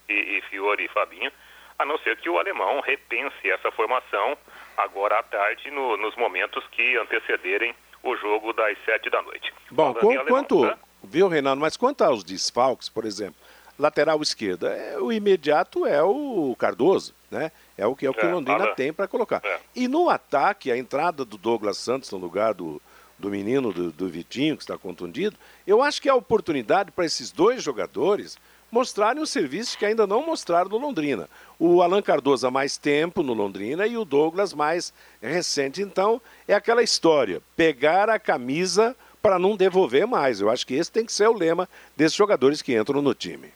[0.09, 1.31] e, e Fiore e Fabinho,
[1.77, 4.37] a não ser que o alemão repense essa formação
[4.75, 9.53] agora à tarde, no, nos momentos que antecederem o jogo das sete da noite.
[9.71, 10.75] Bom, com, quanto, né?
[11.03, 13.35] viu, Reinaldo, mas quanto aos desfalques, por exemplo,
[13.77, 17.51] lateral esquerda, é, o imediato é o Cardoso, né?
[17.77, 19.41] É o que, é o, que é, o Londrina tem para colocar.
[19.43, 19.59] É.
[19.75, 22.81] E no ataque, a entrada do Douglas Santos no lugar do,
[23.19, 27.05] do menino, do, do Vitinho, que está contundido, eu acho que é a oportunidade para
[27.05, 28.37] esses dois jogadores
[28.71, 31.29] mostrarem os serviços que ainda não mostraram no Londrina.
[31.59, 35.81] O Alan Cardoso há mais tempo no Londrina e o Douglas mais recente.
[35.81, 40.39] Então, é aquela história: pegar a camisa para não devolver mais.
[40.39, 43.51] Eu acho que esse tem que ser o lema desses jogadores que entram no time.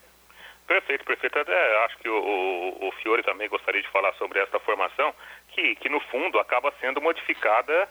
[0.67, 1.37] Perfeito, perfeito.
[1.85, 5.13] Acho que o, o, o Fiore também gostaria de falar sobre essa formação,
[5.49, 7.89] que, que no fundo acaba sendo modificada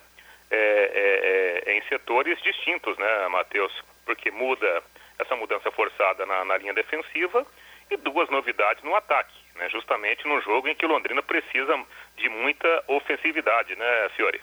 [0.50, 3.72] é, é, é, em setores distintos, né, Matheus?
[4.04, 4.83] Porque muda
[5.20, 7.46] essa mudança forçada na, na linha defensiva
[7.90, 9.68] e duas novidades no ataque, né?
[9.70, 11.74] justamente no jogo em que Londrina precisa
[12.16, 14.40] de muita ofensividade, né, Fiore?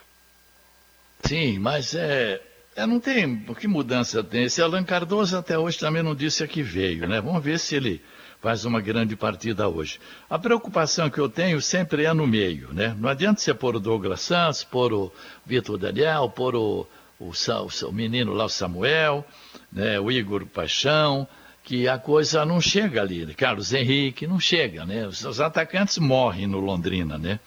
[1.24, 2.42] Sim, mas é,
[2.76, 3.44] é, não tem.
[3.60, 4.44] Que mudança tem?
[4.44, 7.20] Esse Alan Cardoso até hoje também não disse a que veio, né?
[7.20, 8.04] Vamos ver se ele
[8.40, 10.00] faz uma grande partida hoje.
[10.30, 12.96] A preocupação que eu tenho sempre é no meio, né?
[13.00, 15.12] Não adianta você pôr o Douglas Santos, pôr o
[15.46, 16.88] Vitor Daniel, pôr o,
[17.19, 19.25] o, o, o menino lá, o Samuel,
[19.71, 19.99] né?
[19.99, 21.27] o Igor Paixão,
[21.63, 23.34] que a coisa não chega ali.
[23.34, 25.06] Carlos Henrique, não chega, né?
[25.06, 27.39] Os, os atacantes morrem no Londrina, né?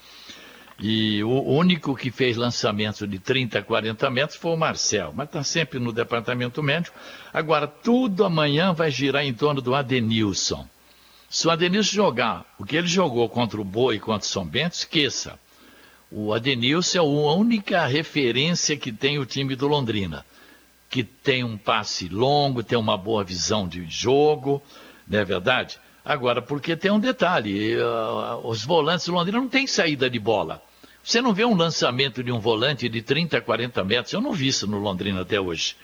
[0.82, 5.44] E o único que fez lançamento de 30, 40 metros foi o Marcel, mas está
[5.44, 6.98] sempre no departamento médico.
[7.34, 10.66] Agora, tudo amanhã vai girar em torno do Adenilson.
[11.28, 14.44] Se o Adenilson jogar o que ele jogou contra o Boa e contra o São
[14.44, 15.38] Bento, esqueça.
[16.10, 20.26] O Adenilson é a única referência que tem o time do Londrina,
[20.88, 24.60] que tem um passe longo, tem uma boa visão de jogo,
[25.06, 25.78] não é verdade?
[26.04, 30.60] Agora, porque tem um detalhe, uh, os volantes do Londrina não têm saída de bola.
[31.02, 34.12] Você não vê um lançamento de um volante de 30, 40 metros.
[34.12, 35.76] Eu não vi isso no Londrina até hoje.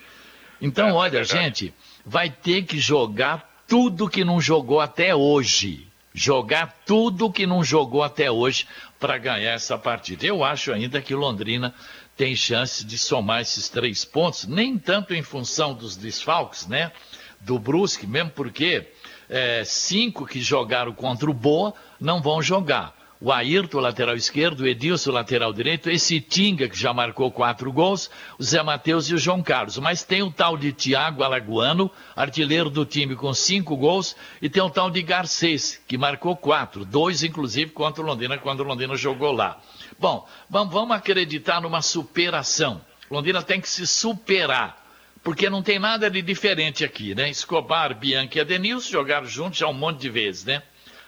[0.60, 1.72] Então, é, olha, é gente,
[2.04, 5.86] vai ter que jogar tudo que não jogou até hoje.
[6.18, 8.66] Jogar tudo que não jogou até hoje
[8.98, 10.24] para ganhar essa partida.
[10.24, 11.74] Eu acho ainda que Londrina
[12.16, 16.90] tem chance de somar esses três pontos, nem tanto em função dos desfalques, né?
[17.38, 18.88] Do Brusque, mesmo porque
[19.28, 24.66] é, cinco que jogaram contra o Boa não vão jogar o Ayrton, lateral esquerdo, o
[24.66, 29.18] Edilson, lateral direito, esse Tinga, que já marcou quatro gols, o Zé Matheus e o
[29.18, 29.78] João Carlos.
[29.78, 34.62] Mas tem o tal de Tiago Alagoano, artilheiro do time com cinco gols, e tem
[34.62, 38.94] o tal de Garcês, que marcou quatro, dois inclusive contra o Londrina, quando o Londrina
[38.96, 39.60] jogou lá.
[39.98, 42.80] Bom, vamos acreditar numa superação.
[43.10, 44.84] Londrina tem que se superar
[45.26, 47.28] porque não tem nada de diferente aqui, né?
[47.28, 50.62] Escobar, Bianchi e Adenilson jogaram juntos já um monte de vezes, né?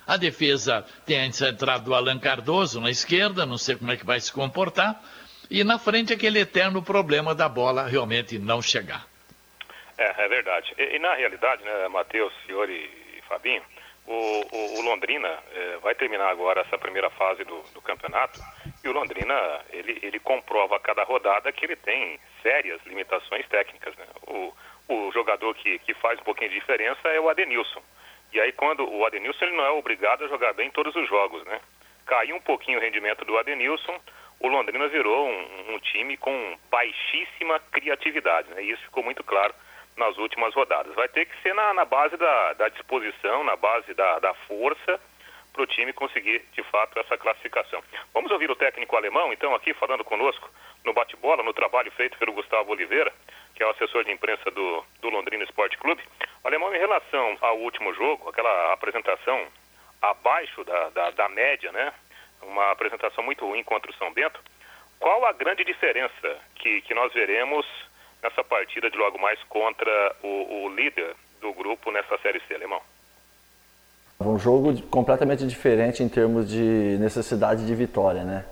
[0.09, 4.07] A defesa tem a entrada do Alan Cardoso na esquerda, não sei como é que
[4.07, 4.99] vai se comportar.
[5.51, 9.07] E na frente aquele eterno problema da bola realmente não chegar.
[9.99, 10.73] É, é verdade.
[10.79, 13.62] E, e na realidade, né, Matheus, Fiore e Fabinho,
[14.07, 14.14] o,
[14.51, 18.40] o, o Londrina é, vai terminar agora essa primeira fase do, do, campeonato
[18.83, 19.35] e o Londrina
[19.68, 23.94] ele, ele comprova a cada rodada que ele tem sérias limitações técnicas.
[23.97, 24.07] Né?
[24.27, 24.55] O,
[24.88, 27.83] o jogador que, que faz um pouquinho de diferença é o Adenilson.
[28.32, 31.44] E aí quando o Adenilson ele não é obrigado a jogar bem todos os jogos,
[31.44, 31.60] né?
[32.06, 33.98] Caiu um pouquinho o rendimento do Adenilson,
[34.40, 38.62] o Londrina virou um, um time com baixíssima criatividade, né?
[38.62, 39.54] E isso ficou muito claro
[39.96, 40.94] nas últimas rodadas.
[40.94, 45.00] Vai ter que ser na, na base da, da, disposição, na base da, da força
[45.59, 47.83] para o time conseguir de fato essa classificação.
[48.14, 50.49] Vamos ouvir o técnico alemão, então, aqui falando conosco
[50.85, 53.12] no bate-bola, no trabalho feito pelo Gustavo Oliveira,
[53.57, 56.01] que é o assessor de imprensa do, do Londrina Esporte Clube.
[56.44, 59.49] Alemão, em relação ao último jogo, aquela apresentação
[60.01, 61.92] abaixo da, da, da, média, né?
[62.42, 64.40] Uma apresentação muito ruim contra o São Bento.
[65.01, 67.66] Qual a grande diferença que, que nós veremos
[68.23, 72.81] nessa partida de logo mais contra o, o líder do grupo nessa Série C, Alemão?
[74.20, 78.44] Um jogo completamente diferente em termos de necessidade de vitória, né?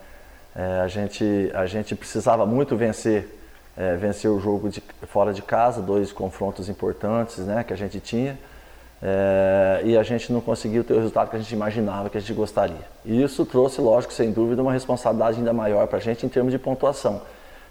[0.55, 3.37] É, a, gente, a gente precisava muito vencer
[3.77, 7.99] é, vencer o jogo de, fora de casa, dois confrontos importantes né, que a gente
[7.99, 8.37] tinha.
[9.03, 12.21] É, e a gente não conseguiu ter o resultado que a gente imaginava que a
[12.21, 12.87] gente gostaria.
[13.05, 16.51] E isso trouxe, lógico, sem dúvida, uma responsabilidade ainda maior para a gente em termos
[16.51, 17.21] de pontuação.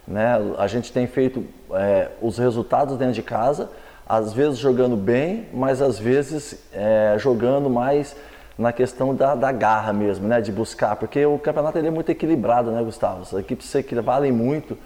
[0.07, 0.37] Né?
[0.57, 3.69] A gente tem feito é, os resultados dentro de casa,
[4.09, 8.17] às vezes jogando bem, mas às vezes é, jogando mais
[8.59, 10.41] na questão da, da, garra mesmo, né?
[10.41, 13.23] de buscar, porque o campeonato ele é muito equilibrado, né, Gustavo?
[13.23, 14.79] As equipes se valem muito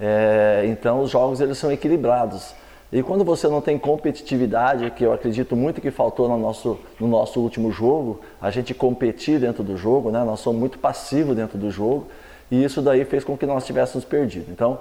[0.00, 2.54] é, então os jogos eles são equilibrados.
[2.92, 7.08] E quando você não tem competitividade, que eu acredito muito que faltou no nosso, no
[7.08, 10.22] nosso último jogo, a gente competir dentro do jogo, né?
[10.24, 12.06] nós somos muito passivos dentro do jogo,
[12.50, 14.50] e isso daí fez com que nós tivéssemos perdido.
[14.50, 14.78] Então,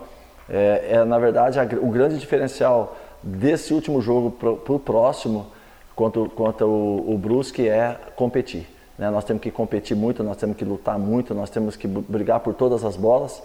[0.50, 5.48] É, é na verdade, a, o grande diferencial desse último jogo para o próximo
[5.96, 8.68] contra, contra o, o Brusque é competir.
[8.98, 9.10] Né?
[9.10, 12.54] Nós temos que competir muito, nós temos que lutar muito, nós temos que brigar por
[12.54, 13.42] todas as bolas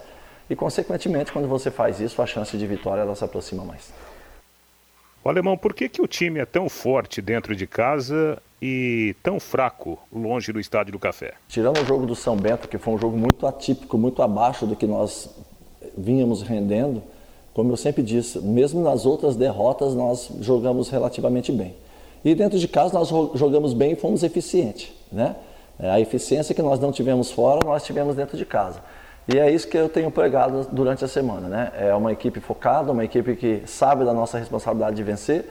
[0.51, 3.93] e, consequentemente, quando você faz isso, a chance de vitória ela se aproxima mais.
[5.23, 9.39] O Alemão, por que, que o time é tão forte dentro de casa e tão
[9.39, 11.35] fraco longe do Estádio do Café?
[11.49, 14.75] Tirando o jogo do São Bento, que foi um jogo muito atípico, muito abaixo do
[14.75, 15.29] que nós
[15.97, 17.03] vínhamos rendendo,
[17.59, 21.75] como eu sempre disse, mesmo nas outras derrotas nós jogamos relativamente bem.
[22.25, 24.93] E dentro de casa nós jogamos bem e fomos eficientes.
[25.11, 25.35] Né?
[25.77, 28.81] É, a eficiência que nós não tivemos fora, nós tivemos dentro de casa.
[29.27, 31.49] E é isso que eu tenho pregado durante a semana.
[31.49, 31.73] Né?
[31.81, 35.45] É uma equipe focada, uma equipe que sabe da nossa responsabilidade de vencer.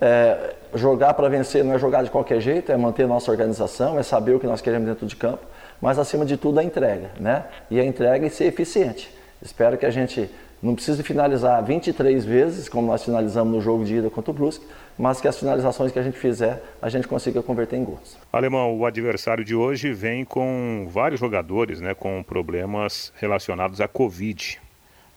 [0.00, 4.02] É, jogar para vencer não é jogar de qualquer jeito, é manter nossa organização, é
[4.02, 5.46] saber o que nós queremos dentro de campo,
[5.80, 7.12] mas acima de tudo a entrega.
[7.20, 7.44] Né?
[7.70, 9.08] E a entrega e ser eficiente.
[9.40, 10.28] Espero que a gente
[10.64, 14.64] não precise finalizar 23 vezes, como nós finalizamos no jogo de ida contra o Brusque,
[14.98, 18.16] mas que as finalizações que a gente fizer, a gente consiga converter em gols.
[18.32, 24.60] Alemão, o adversário de hoje vem com vários jogadores né, com problemas relacionados à Covid.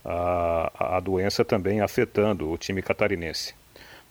[0.04, 3.54] A, a doença também afetando o time catarinense.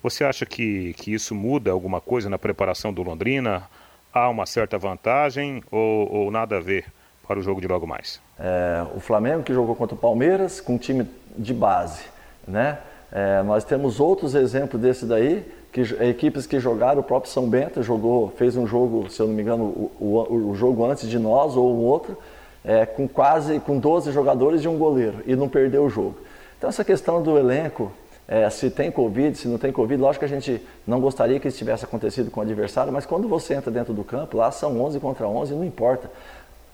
[0.02, 3.68] Você acha que, que isso muda alguma coisa na preparação do Londrina?
[4.12, 6.86] Há uma certa vantagem ou, ou nada a ver
[7.26, 8.20] para o jogo de logo mais?
[8.38, 12.04] É, o Flamengo que jogou contra o Palmeiras com um time de base,
[12.46, 12.78] né?
[13.12, 17.82] É, nós temos outros exemplos desse daí, que, equipes que jogaram, o próprio São Bento
[17.82, 21.18] jogou, fez um jogo, se eu não me engano, o, o, o jogo antes de
[21.18, 22.16] nós ou um outro,
[22.64, 26.16] é, com quase com 12 jogadores e um goleiro, e não perdeu o jogo.
[26.58, 27.92] Então essa questão do elenco,
[28.26, 31.46] é, se tem Covid, se não tem Covid, lógico que a gente não gostaria que
[31.46, 34.80] isso tivesse acontecido com o adversário, mas quando você entra dentro do campo, lá são
[34.80, 36.10] 11 contra 11, não importa.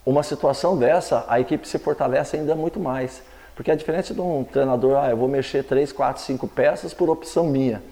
[0.05, 3.23] Uma situação dessa, a equipe se fortalece ainda muito mais.
[3.55, 7.09] Porque é diferente de um treinador, ah, eu vou mexer 3, 4, 5 peças por
[7.09, 7.83] opção minha.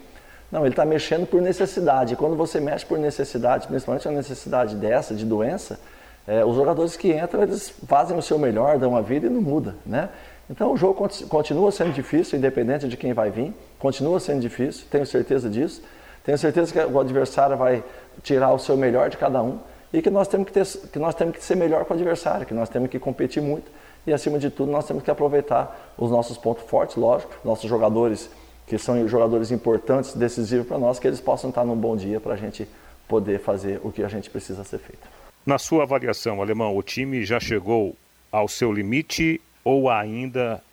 [0.51, 2.15] Não, ele está mexendo por necessidade.
[2.15, 5.79] Quando você mexe por necessidade, principalmente a necessidade dessa, de doença,
[6.27, 9.41] é, os jogadores que entram, eles fazem o seu melhor, dão a vida e não
[9.41, 10.09] muda, né?
[10.49, 15.05] Então o jogo continua sendo difícil, independente de quem vai vir, continua sendo difícil, tenho
[15.05, 15.81] certeza disso.
[16.23, 17.83] Tenho certeza que o adversário vai
[18.21, 19.59] tirar o seu melhor de cada um
[19.93, 22.45] e que nós temos que, ter, que, nós temos que ser melhor com o adversário,
[22.45, 23.69] que nós temos que competir muito
[24.05, 28.29] e acima de tudo nós temos que aproveitar os nossos pontos fortes, lógico, nossos jogadores
[28.65, 32.35] que são jogadores importantes, decisivos para nós, que eles possam estar num bom dia para
[32.35, 32.67] a gente
[33.07, 35.07] poder fazer o que a gente precisa ser feito.
[35.45, 37.95] Na sua avaliação, Alemão, o time já chegou
[38.31, 40.63] ao seu limite ou ainda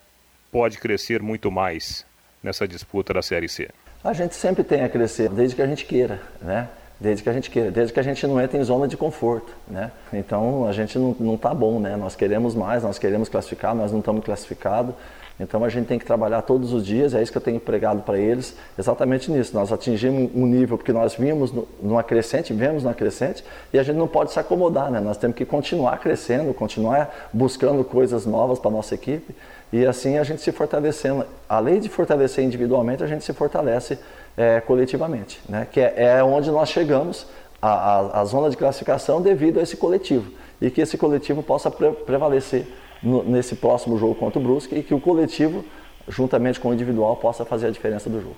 [0.51, 2.05] pode crescer muito mais
[2.41, 3.69] nessa disputa da Série C?
[4.03, 6.69] A gente sempre tem a crescer, desde que a gente queira, né?
[6.99, 9.53] Desde que a gente queira, desde que a gente não entre em zona de conforto,
[9.67, 9.89] né?
[10.11, 11.95] Então a gente não, não tá bom, né?
[11.95, 14.93] Nós queremos mais, nós queremos classificar, nós não estamos classificados.
[15.39, 18.01] Então a gente tem que trabalhar todos os dias, é isso que eu tenho pregado
[18.01, 19.55] para eles, exatamente nisso.
[19.55, 23.95] Nós atingimos um nível porque nós vimos numa crescente, vemos numa crescente, e a gente
[23.95, 24.99] não pode se acomodar, né?
[24.99, 29.33] Nós temos que continuar crescendo, continuar buscando coisas novas para nossa equipe,
[29.71, 31.25] e assim a gente se fortalecendo.
[31.47, 33.97] Além de fortalecer individualmente, a gente se fortalece
[34.39, 35.67] é, coletivamente, né?
[35.69, 37.27] que é, é, onde nós chegamos
[37.61, 41.91] à, à, zona de classificação devido a esse coletivo e que esse coletivo possa pre
[41.91, 42.65] prevalecer
[43.03, 45.65] no, nesse próximo jogo contra o Brusque e que o coletivo,
[46.07, 48.37] juntamente com o individual, possa fazer a diferença do jogo.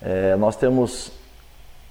[0.00, 1.12] É, nós temos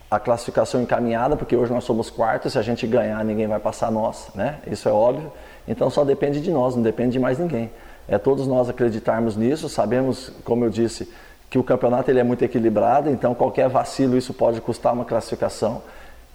[0.09, 3.91] a classificação encaminhada, porque hoje nós somos quartos, se a gente ganhar ninguém vai passar
[3.91, 4.57] nós, né?
[4.65, 5.31] isso é óbvio,
[5.67, 7.69] então só depende de nós, não depende de mais ninguém.
[8.07, 11.07] É todos nós acreditarmos nisso, sabemos, como eu disse,
[11.55, 15.81] que o campeonato ele é muito equilibrado, então qualquer vacilo isso pode custar uma classificação.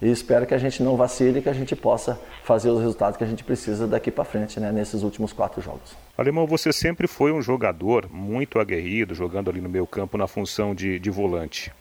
[0.01, 3.17] E espero que a gente não vacile e que a gente possa fazer os resultados
[3.17, 5.95] que a gente precisa daqui para frente, né, nesses últimos quatro jogos.
[6.17, 10.73] Alemão, você sempre foi um jogador muito aguerrido, jogando ali no meio campo na função
[10.73, 11.71] de, de volante.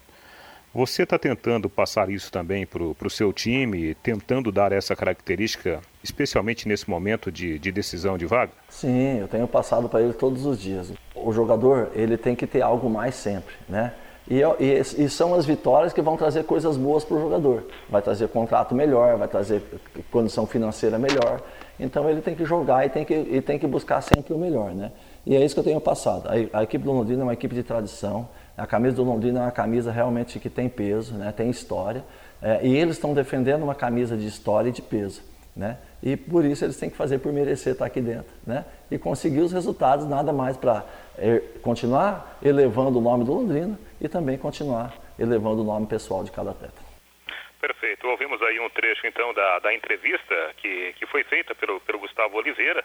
[0.72, 6.68] Você está tentando passar isso também para o seu time, tentando dar essa característica, especialmente
[6.68, 8.52] nesse momento de, de decisão de vaga?
[8.68, 10.92] Sim, eu tenho passado para ele todos os dias.
[11.12, 13.92] O jogador ele tem que ter algo mais sempre, né?
[14.28, 17.64] E, e, e são as vitórias que vão trazer coisas boas para o jogador.
[17.88, 19.61] Vai trazer contrato melhor, vai trazer
[20.09, 21.42] condição financeira melhor.
[21.80, 24.72] Então ele tem que jogar e tem que, e tem que buscar sempre o melhor,
[24.72, 24.92] né?
[25.26, 26.28] E é isso que eu tenho passado.
[26.28, 29.42] A, a equipe do Londrina é uma equipe de tradição a camisa do Londrina é
[29.44, 31.32] uma camisa realmente que tem peso, né?
[31.32, 32.04] tem história.
[32.42, 35.22] É, e eles estão defendendo uma camisa de história e de peso.
[35.54, 35.78] Né?
[36.03, 38.32] E por isso eles têm que fazer por merecer estar aqui dentro.
[38.46, 38.64] Né?
[38.90, 40.84] E conseguir os resultados, nada mais para
[41.18, 46.30] é, continuar elevando o nome do Londrina e também continuar elevando o nome pessoal de
[46.30, 46.90] cada atleta.
[47.61, 48.07] Perfeito.
[48.09, 52.38] Ouvimos aí um trecho então da, da entrevista que, que foi feita pelo, pelo Gustavo
[52.38, 52.82] Oliveira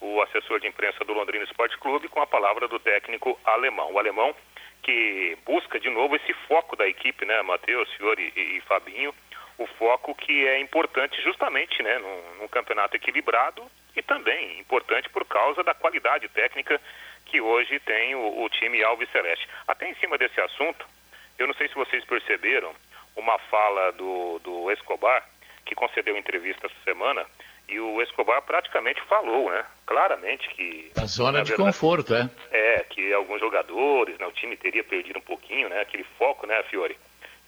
[0.00, 3.92] o assessor de imprensa do Londrina Esporte Clube com a palavra do técnico alemão.
[3.92, 4.34] O alemão
[4.88, 9.14] que busca de novo esse foco da equipe, né, Matheus, Fiore e, e Fabinho,
[9.58, 13.62] o foco que é importante justamente né, num, num, campeonato equilibrado
[13.94, 16.80] e também importante por causa da qualidade técnica
[17.26, 19.46] que hoje tem o, o time Alves Celeste.
[19.66, 20.86] Até em cima desse assunto,
[21.38, 22.74] eu não sei se vocês perceberam
[23.14, 25.22] uma fala do, do Escobar,
[25.66, 27.26] que concedeu entrevista essa semana,
[27.68, 29.64] e o Escobar praticamente falou, né?
[29.86, 30.90] Claramente que.
[30.96, 32.30] A zona de verdade, conforto, é?
[32.50, 35.80] É, que alguns jogadores, né, o time teria perdido um pouquinho, né?
[35.82, 36.96] Aquele foco, né, Fiore?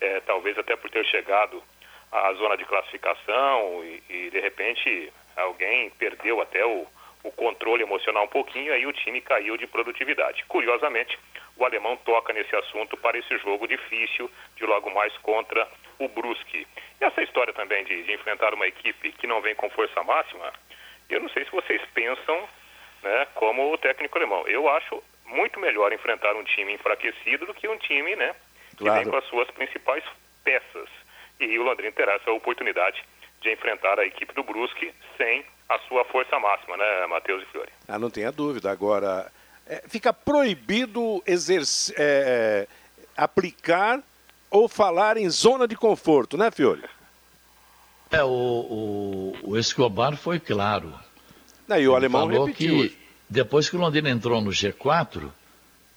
[0.00, 1.62] É, talvez até por ter chegado
[2.12, 6.86] à zona de classificação e, e de repente alguém perdeu até o,
[7.22, 10.44] o controle emocional um pouquinho, e aí o time caiu de produtividade.
[10.46, 11.18] Curiosamente,
[11.56, 15.68] o alemão toca nesse assunto para esse jogo difícil de logo mais contra
[16.00, 16.66] o Brusque.
[17.00, 20.52] E essa história também de, de, enfrentar uma equipe que não vem com força máxima,
[21.08, 22.48] eu não sei se vocês pensam
[23.02, 24.46] né, como o técnico alemão.
[24.48, 28.34] Eu acho muito melhor enfrentar um time enfraquecido do que um time né,
[28.70, 29.02] que claro.
[29.02, 30.02] vem com as suas principais
[30.42, 30.88] peças.
[31.38, 33.02] E o Londrina terá essa oportunidade
[33.40, 37.70] de enfrentar a equipe do Brusque sem a sua força máxima, né, Matheus e Fiore?
[37.88, 38.70] Ah, não tenha dúvida.
[38.70, 39.30] Agora,
[39.66, 42.68] é, fica proibido exercer, é, é,
[43.16, 44.02] aplicar
[44.50, 46.82] ou falar em zona de conforto, né, Fiore?
[48.10, 50.92] É, o, o, o Escobar foi claro.
[51.68, 52.76] Não, e o Ele alemão falou repetiu.
[52.88, 52.98] que
[53.28, 55.30] depois que o Londrina entrou no G4,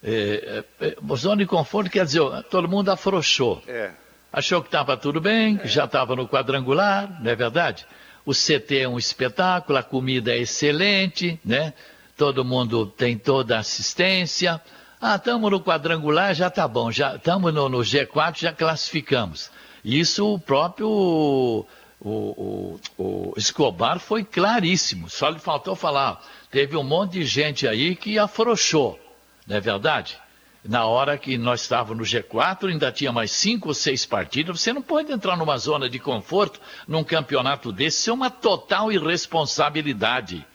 [0.04, 3.64] é, é, é, zona de conforto quer dizer, todo mundo afrouxou.
[3.68, 3.92] É.
[4.32, 7.86] Achou que estava tudo bem, que já estava no quadrangular, não é verdade?
[8.26, 11.74] O CT é um espetáculo, a comida é excelente, né?
[12.16, 14.62] Todo mundo tem toda a assistência.
[15.06, 16.90] Ah, estamos no quadrangular, já está bom.
[16.90, 19.52] Já estamos no, no, G4, já classificamos.
[19.84, 21.66] Isso o próprio o,
[22.00, 25.10] o, o, Escobar foi claríssimo.
[25.10, 26.24] Só lhe faltou falar.
[26.50, 28.98] Teve um monte de gente aí que afrouxou,
[29.46, 30.18] não é verdade?
[30.64, 34.62] Na hora que nós estávamos no G4, ainda tinha mais cinco ou seis partidas.
[34.62, 37.98] Você não pode entrar numa zona de conforto num campeonato desse.
[37.98, 40.48] Isso é uma total irresponsabilidade.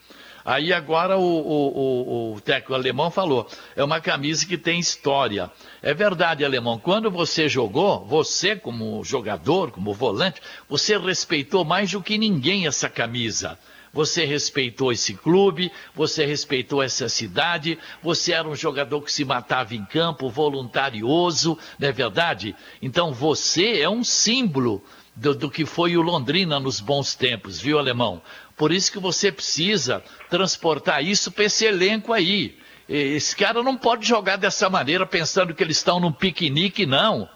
[0.44, 5.50] Aí agora o, o, o, o técnico alemão falou, é uma camisa que tem história.
[5.82, 12.02] É verdade, alemão, quando você jogou, você como jogador, como volante, você respeitou mais do
[12.02, 13.58] que ninguém essa camisa.
[13.92, 19.74] Você respeitou esse clube, você respeitou essa cidade, você era um jogador que se matava
[19.74, 22.54] em campo, voluntarioso, não é verdade?
[22.82, 24.84] Então você é um símbolo
[25.16, 28.22] do, do, que foi o Londrina nos bons tempos, viu, alemão?
[28.58, 32.58] Por isso que você precisa transportar isso para esse elenco aí.
[32.88, 37.28] Esse cara não pode jogar dessa maneira pensando que eles estão num piquenique, não.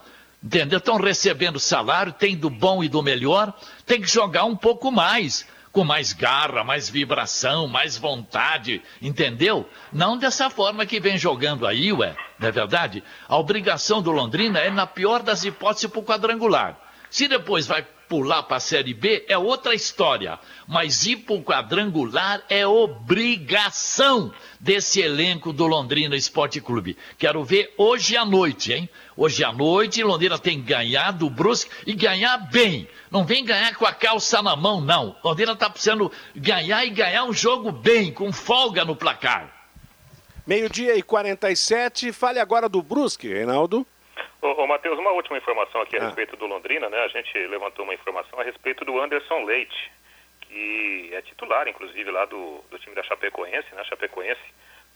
[0.43, 0.79] Entendeu?
[0.79, 3.55] Estão recebendo salário, tem do bom e do melhor,
[3.87, 9.67] tem que jogar um pouco mais com mais garra, mais vibração, mais vontade, entendeu?
[9.91, 13.03] Não dessa forma que vem jogando aí, ué, não é verdade?
[13.27, 16.79] A obrigação do Londrina é, na pior das hipóteses, para o quadrangular.
[17.11, 20.39] Se depois vai pular para a Série B, é outra história.
[20.69, 26.95] Mas ir para o quadrangular é obrigação desse elenco do Londrina Esporte Clube.
[27.17, 28.87] Quero ver hoje à noite, hein?
[29.17, 32.87] Hoje à noite, Londrina tem que ganhar do Brusque e ganhar bem.
[33.11, 35.17] Não vem ganhar com a calça na mão, não.
[35.25, 39.51] Londrina está precisando ganhar e ganhar um jogo bem, com folga no placar.
[40.47, 42.13] Meio-dia e 47.
[42.13, 43.87] Fale agora do Brusque, Reinaldo.
[44.43, 46.07] Ô, ô Matheus, uma última informação aqui a ah.
[46.07, 46.99] respeito do Londrina, né?
[46.99, 49.93] A gente levantou uma informação a respeito do Anderson Leite,
[50.41, 53.85] que é titular, inclusive, lá do, do time da Chapecoense, né?
[53.85, 54.43] Chapecoense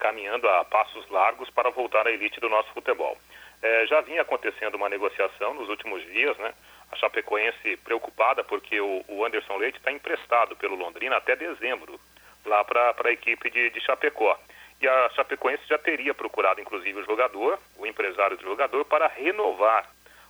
[0.00, 3.16] caminhando a passos largos para voltar à elite do nosso futebol.
[3.62, 6.52] É, já vinha acontecendo uma negociação nos últimos dias, né?
[6.90, 12.00] A Chapecoense preocupada porque o, o Anderson Leite está emprestado pelo Londrina até dezembro,
[12.44, 14.36] lá para a equipe de, de Chapecó.
[14.80, 19.88] E a Chapecoense já teria procurado, inclusive, o jogador, o empresário do jogador, para renovar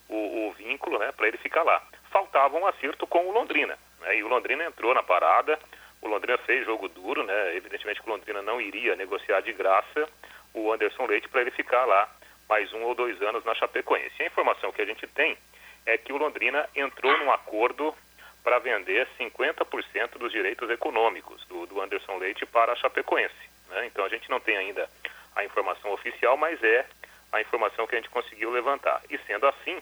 [0.09, 1.82] o, o vínculo, né, para ele ficar lá.
[2.11, 3.76] Faltava um acerto com o Londrina.
[4.01, 5.59] Né, e o Londrina entrou na parada,
[6.01, 10.09] o Londrina fez jogo duro, né, evidentemente que o Londrina não iria negociar de graça
[10.55, 12.09] o Anderson Leite para ele ficar lá
[12.49, 14.14] mais um ou dois anos na Chapecoense.
[14.20, 15.36] E a informação que a gente tem
[15.84, 17.94] é que o Londrina entrou num acordo
[18.42, 23.55] para vender 50% dos direitos econômicos do, do Anderson Leite para a Chapecoense.
[23.68, 23.86] Né?
[23.86, 24.88] Então a gente não tem ainda
[25.34, 26.86] a informação oficial, mas é
[27.32, 29.02] a informação que a gente conseguiu levantar.
[29.10, 29.78] E sendo assim,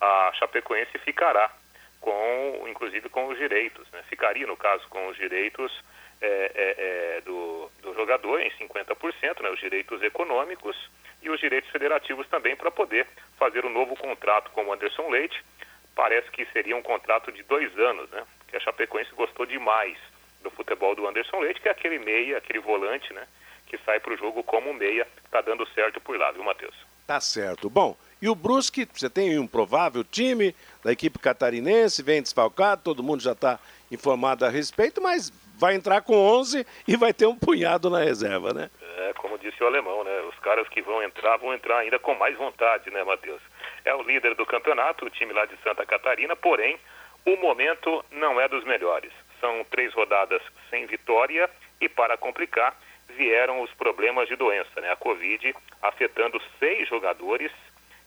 [0.00, 1.50] a Chapecoense ficará
[2.00, 4.02] com, inclusive com os direitos, né?
[4.08, 5.72] ficaria no caso com os direitos
[6.20, 9.50] é, é, é, do, do jogador em 50%, né?
[9.50, 10.76] os direitos econômicos
[11.22, 13.06] e os direitos federativos também para poder
[13.38, 15.42] fazer um novo contrato com o Anderson Leite.
[15.94, 18.26] Parece que seria um contrato de dois anos, né?
[18.48, 19.96] Que a Chapecoense gostou demais
[20.44, 23.26] do futebol do Anderson Leite, que é aquele meia, aquele volante, né?
[23.66, 26.74] Que sai para o jogo como meia, tá dando certo por lá, viu, Matheus?
[27.06, 27.68] Tá certo.
[27.68, 33.02] Bom, e o Brusque, você tem um provável time da equipe catarinense, vem desfalcado, todo
[33.02, 33.58] mundo já está
[33.90, 38.52] informado a respeito, mas vai entrar com 11 e vai ter um punhado na reserva,
[38.52, 38.70] né?
[38.96, 40.20] É, como disse o alemão, né?
[40.22, 43.42] Os caras que vão entrar, vão entrar ainda com mais vontade, né, Matheus?
[43.84, 46.78] É o líder do campeonato, o time lá de Santa Catarina, porém,
[47.26, 49.12] o momento não é dos melhores.
[49.44, 50.40] São três rodadas
[50.70, 52.74] sem vitória e, para complicar,
[53.10, 54.90] vieram os problemas de doença, né?
[54.90, 57.52] A Covid afetando seis jogadores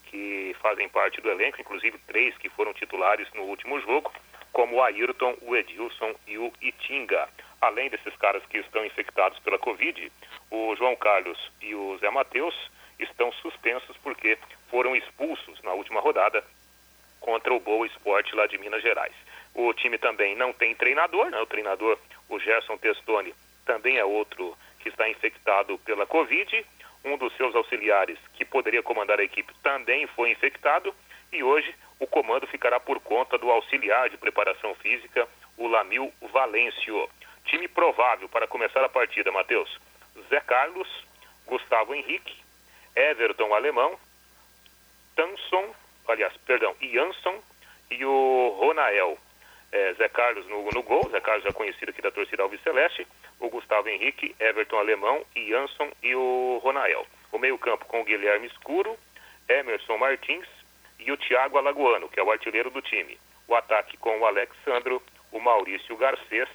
[0.06, 4.12] que fazem parte do elenco, inclusive três que foram titulares no último jogo,
[4.52, 7.30] como o Ayrton, o Edilson e o Itinga.
[7.62, 10.12] Além desses caras que estão infectados pela Covid,
[10.50, 12.56] o João Carlos e o Zé Matheus
[12.98, 14.40] estão suspensos porque
[14.72, 16.44] foram expulsos na última rodada
[17.20, 19.14] contra o Boa Esporte lá de Minas Gerais.
[19.58, 21.42] O time também não tem treinador, né?
[21.42, 21.98] o treinador,
[22.30, 23.34] o Gerson Testoni,
[23.66, 26.64] também é outro que está infectado pela Covid.
[27.04, 30.94] Um dos seus auxiliares, que poderia comandar a equipe, também foi infectado.
[31.34, 35.28] E hoje o comando ficará por conta do auxiliar de preparação física,
[35.58, 37.10] o Lamil Valêncio.
[37.46, 39.80] Time provável para começar a partida, Matheus.
[40.30, 40.88] Zé Carlos,
[41.48, 42.36] Gustavo Henrique,
[42.96, 43.98] Everton Alemão,
[45.16, 45.74] Tanson,
[46.08, 47.42] aliás, perdão, Jansson
[47.90, 49.18] e o Ronael.
[49.78, 53.06] É, Zé Carlos no, no gol, Zé Carlos já conhecido aqui da torcida Alves Celeste,
[53.40, 57.06] o Gustavo Henrique, Everton Alemão, Jansson e o Ronael.
[57.32, 58.98] O meio-campo com o Guilherme Escuro,
[59.48, 60.48] Emerson Martins
[61.00, 63.20] e o Thiago Alagoano, que é o artilheiro do time.
[63.48, 65.00] O ataque com o Alexandro,
[65.32, 66.50] o Maurício Garcês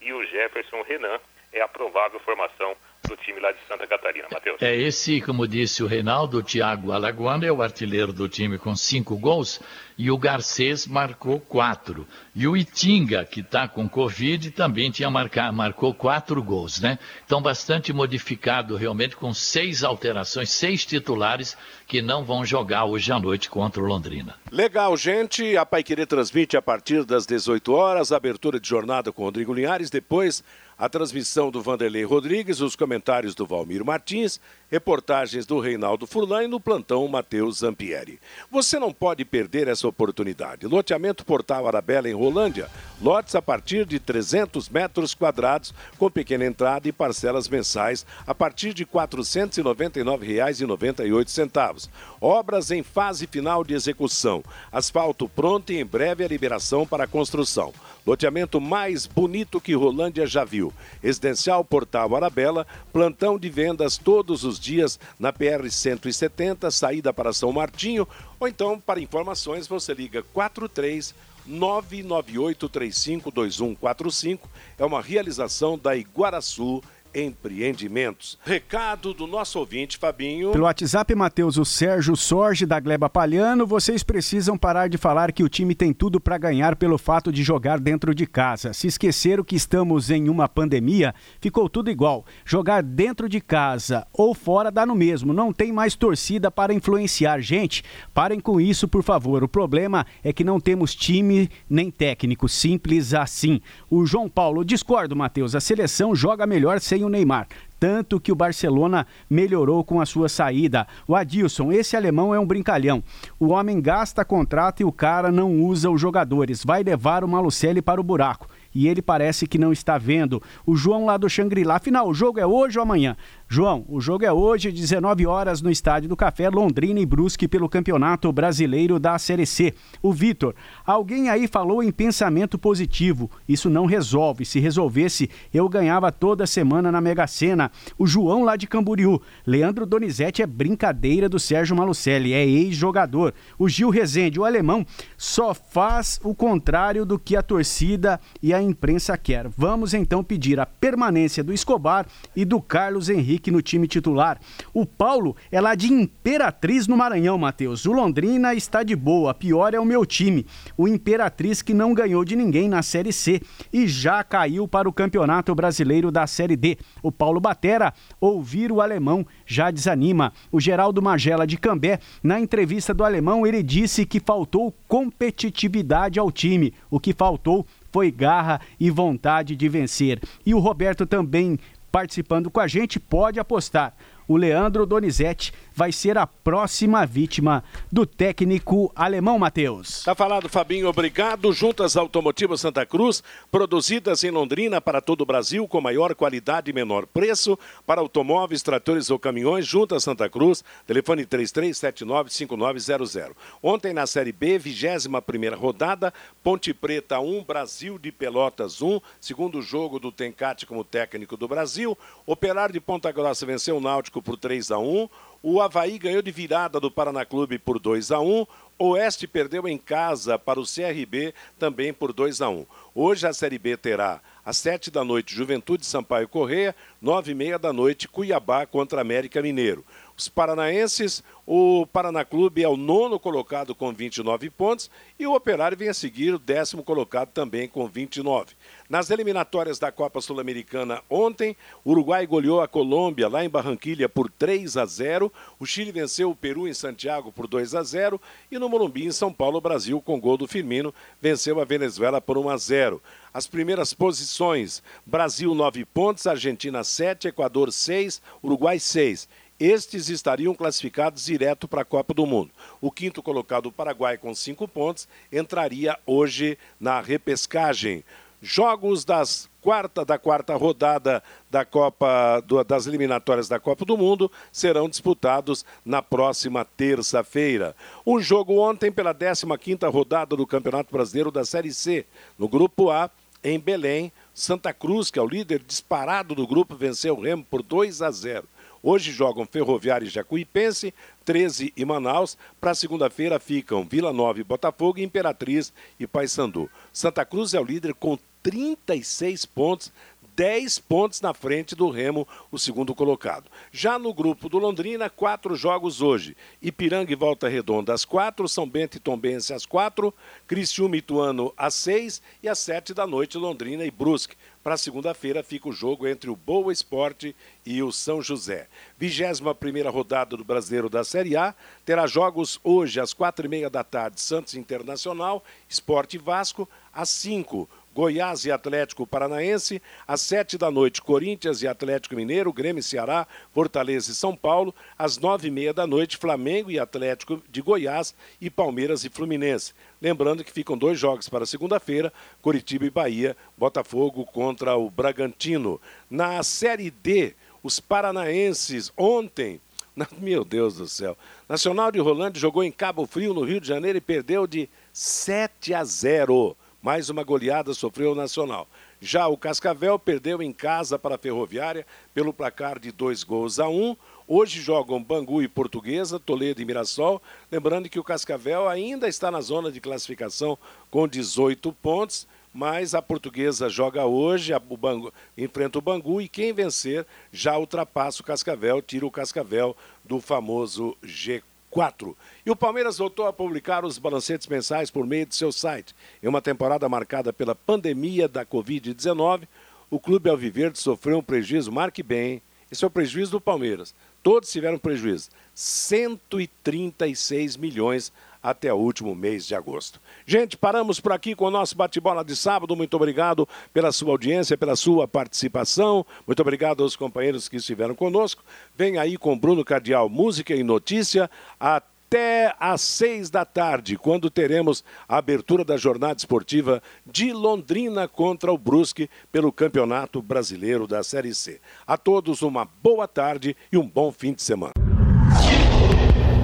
[0.00, 1.20] e o Jefferson Renan
[1.52, 2.74] é a provável formação
[3.06, 4.62] do time lá de Santa Catarina, Matheus.
[4.62, 8.74] É esse, como disse o Reinaldo, o Thiago Alagoano é o artilheiro do time com
[8.74, 9.60] cinco gols
[9.96, 12.06] e o Garcês marcou quatro.
[12.34, 16.98] E o Itinga, que está com Covid, também tinha marcado, marcou quatro gols, né?
[17.24, 23.18] Então, bastante modificado realmente, com seis alterações, seis titulares que não vão jogar hoje à
[23.18, 24.34] noite contra o Londrina.
[24.50, 25.56] Legal, gente.
[25.56, 30.42] A Paiquerê transmite a partir das 18 horas, abertura de jornada com Rodrigo Linhares, depois
[30.78, 34.40] a transmissão do Vanderlei Rodrigues, os comentários do Valmir Martins,
[34.72, 38.18] reportagens do Reinaldo Furlan e no plantão Matheus Zampieri.
[38.50, 40.66] Você não pode perder essa oportunidade.
[40.66, 42.70] Loteamento Portal Arabella em Rolândia.
[42.98, 48.72] Lotes a partir de 300 metros quadrados, com pequena entrada e parcelas mensais a partir
[48.72, 51.90] de R$ 499,98.
[52.18, 54.42] Obras em fase final de execução.
[54.70, 57.74] Asfalto pronto e em breve a liberação para a construção.
[58.06, 60.72] Loteamento mais bonito que Rolândia já viu.
[61.02, 67.52] Residencial Portal Arabella, plantão de vendas todos os dias na PR 170, saída para São
[67.52, 68.06] Martinho,
[68.38, 71.12] ou então para informações você liga 43
[71.48, 74.38] 998352145.
[74.78, 76.80] É uma realização da Iguaraçu
[77.14, 78.38] empreendimentos.
[78.44, 80.52] Recado do nosso ouvinte, Fabinho.
[80.52, 85.42] Pelo WhatsApp, Matheus, o Sérgio Sorge da Gleba Palhano, vocês precisam parar de falar que
[85.42, 88.72] o time tem tudo para ganhar pelo fato de jogar dentro de casa.
[88.72, 92.24] Se esqueceram que estamos em uma pandemia, ficou tudo igual.
[92.44, 97.40] Jogar dentro de casa ou fora dá no mesmo, não tem mais torcida para influenciar.
[97.40, 97.84] Gente,
[98.14, 99.42] parem com isso, por favor.
[99.44, 103.60] O problema é que não temos time nem técnico, simples assim.
[103.90, 107.48] O João Paulo, discordo, Matheus, a seleção joga melhor sem o Neymar.
[107.78, 110.86] Tanto que o Barcelona melhorou com a sua saída.
[111.06, 113.02] O Adilson, esse alemão é um brincalhão.
[113.40, 116.64] O homem gasta contrato e o cara não usa os jogadores.
[116.64, 120.42] Vai levar o Malucelli para o buraco e ele parece que não está vendo.
[120.64, 121.76] O João lá do Xangri-Lá.
[121.76, 123.16] Afinal, o jogo é hoje ou amanhã?
[123.54, 127.68] João, o jogo é hoje, 19 horas, no Estádio do Café, Londrina e Brusque, pelo
[127.68, 129.74] Campeonato Brasileiro da Série C.
[130.00, 130.54] O Vitor,
[130.86, 133.30] alguém aí falou em pensamento positivo.
[133.46, 134.46] Isso não resolve.
[134.46, 137.70] Se resolvesse, eu ganhava toda semana na Mega Sena.
[137.98, 139.20] O João lá de Camboriú.
[139.46, 143.34] Leandro Donizete é brincadeira do Sérgio Malucelli, é ex-jogador.
[143.58, 144.82] O Gil Rezende, o alemão,
[145.14, 149.46] só faz o contrário do que a torcida e a imprensa quer.
[149.46, 154.38] Vamos então pedir a permanência do Escobar e do Carlos Henrique no time titular.
[154.72, 157.84] O Paulo é lá de Imperatriz no Maranhão, Matheus.
[157.86, 160.46] O Londrina está de boa, pior é o meu time.
[160.76, 163.40] O Imperatriz que não ganhou de ninguém na Série C
[163.72, 166.78] e já caiu para o Campeonato Brasileiro da Série D.
[167.02, 170.32] O Paulo Batera, ouvir o alemão já desanima.
[170.50, 176.30] O Geraldo Magela de Cambé, na entrevista do alemão, ele disse que faltou competitividade ao
[176.30, 176.72] time.
[176.90, 180.20] O que faltou foi garra e vontade de vencer.
[180.44, 181.58] E o Roberto também
[181.92, 183.94] participando com a gente, pode apostar.
[184.32, 190.02] O Leandro Donizete vai ser a próxima vítima do técnico alemão Matheus.
[190.04, 191.52] Tá falado, Fabinho, obrigado.
[191.52, 196.74] Juntas Automotivas Santa Cruz, produzidas em Londrina para todo o Brasil, com maior qualidade e
[196.74, 203.32] menor preço, para automóveis, tratores ou caminhões, Juntas Santa Cruz, telefone 33795900.
[203.62, 206.10] Ontem na Série B, 21 primeira rodada,
[206.42, 211.98] Ponte Preta 1, Brasil de Pelotas 1, segundo jogo do Tencate como técnico do Brasil.
[212.26, 215.08] Operário de Ponta Grossa venceu o Náutico por 3 a 1
[215.42, 218.46] o Havaí ganhou de virada do Paraná Clube por 2 a 1
[218.78, 222.64] Oeste perdeu em casa para o CRB também por 2 a 1
[222.94, 227.58] Hoje a Série B terá às 7 da noite Juventude Sampaio Correia, 9 e meia
[227.58, 229.84] da noite Cuiabá contra América Mineiro.
[230.16, 235.76] Os paranaenses, o Paraná Clube é o nono colocado com 29 pontos e o Operário
[235.76, 238.54] vem a seguir o décimo colocado também com 29.
[238.88, 244.30] Nas eliminatórias da Copa Sul-Americana ontem, o Uruguai goleou a Colômbia lá em Barranquilha por
[244.30, 248.58] 3 a 0, o Chile venceu o Peru em Santiago por 2 a 0 e
[248.58, 252.38] no Morumbi em São Paulo, o Brasil com gol do Firmino venceu a Venezuela por
[252.38, 253.02] 1 a 0.
[253.34, 259.28] As primeiras posições: Brasil 9 pontos, Argentina 7, Equador 6, Uruguai 6.
[259.58, 262.50] Estes estariam classificados direto para a Copa do Mundo.
[262.80, 268.04] O quinto colocado, o Paraguai, com cinco pontos, entraria hoje na repescagem.
[268.40, 274.30] Jogos das quarta da quarta rodada da Copa do, das eliminatórias da Copa do Mundo
[274.50, 277.76] serão disputados na próxima terça-feira.
[278.04, 282.04] Um jogo ontem pela 15ª rodada do Campeonato Brasileiro da Série C,
[282.36, 283.08] no grupo A,
[283.44, 287.62] em Belém, Santa Cruz, que é o líder disparado do grupo, venceu o Remo por
[287.62, 288.46] 2 a 0.
[288.82, 290.92] Hoje jogam Ferroviário e Jacuipense,
[291.24, 292.36] 13 e Manaus.
[292.60, 296.68] Para segunda-feira ficam Vila Nova e Botafogo, Imperatriz e Paysandu.
[296.92, 299.92] Santa Cruz é o líder com 36 pontos,
[300.34, 303.48] 10 pontos na frente do Remo, o segundo colocado.
[303.70, 306.36] Já no grupo do Londrina, quatro jogos hoje.
[306.60, 310.12] Ipiranga e Volta Redonda às quatro, São Bento e Tombense às quatro,
[310.48, 314.36] Criciúma e Ituano às seis e às sete da noite Londrina e Brusque.
[314.62, 317.34] Para segunda-feira fica o jogo entre o Boa Esporte
[317.66, 318.68] e o São José.
[318.96, 321.52] 21 primeira rodada do Brasileiro da Série A
[321.84, 327.68] terá jogos hoje às quatro e meia da tarde Santos Internacional, Esporte Vasco às cinco
[327.94, 333.26] Goiás e Atlético Paranaense, às sete da noite, Corinthians e Atlético Mineiro, Grêmio e Ceará,
[333.52, 338.14] Fortaleza e São Paulo, às nove e meia da noite, Flamengo e Atlético de Goiás
[338.40, 339.74] e Palmeiras e Fluminense.
[340.00, 345.80] Lembrando que ficam dois jogos para segunda-feira, Curitiba e Bahia, Botafogo contra o Bragantino.
[346.10, 349.60] Na Série D, os paranaenses ontem
[350.18, 351.16] meu Deus do céu.
[351.48, 355.74] Nacional de Rolândia jogou em Cabo Frio, no Rio de Janeiro, e perdeu de 7
[355.74, 356.56] a 0.
[356.82, 358.66] Mais uma goleada sofreu o Nacional.
[359.00, 363.68] Já o Cascavel perdeu em casa para a Ferroviária pelo placar de dois gols a
[363.68, 363.96] um.
[364.26, 367.22] Hoje jogam Bangu e Portuguesa, Toledo e Mirassol.
[367.52, 370.58] Lembrando que o Cascavel ainda está na zona de classificação
[370.90, 376.52] com 18 pontos, mas a Portuguesa joga hoje, o Bangu, enfrenta o Bangu e quem
[376.52, 381.51] vencer já ultrapassa o Cascavel, tira o Cascavel do famoso G4.
[381.72, 382.14] 4.
[382.44, 385.94] E o Palmeiras voltou a publicar os balancetes mensais por meio de seu site.
[386.22, 389.48] Em uma temporada marcada pela pandemia da Covid-19,
[389.90, 393.94] o Clube Alviverde sofreu um prejuízo, marque bem, esse é o prejuízo do Palmeiras.
[394.22, 395.30] Todos tiveram prejuízo.
[395.54, 398.12] 136 milhões
[398.42, 400.00] até o último mês de agosto.
[400.26, 402.74] Gente, paramos por aqui com o nosso bate-bola de sábado.
[402.74, 406.04] Muito obrigado pela sua audiência, pela sua participação.
[406.26, 408.42] Muito obrigado aos companheiros que estiveram conosco.
[408.76, 411.30] Vem aí com Bruno Cardial, música e notícia.
[411.60, 418.52] Até às seis da tarde, quando teremos a abertura da jornada esportiva de Londrina contra
[418.52, 421.60] o Brusque pelo Campeonato Brasileiro da Série C.
[421.86, 424.72] A todos uma boa tarde e um bom fim de semana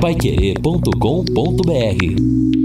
[0.01, 2.58] paiquerê.com.br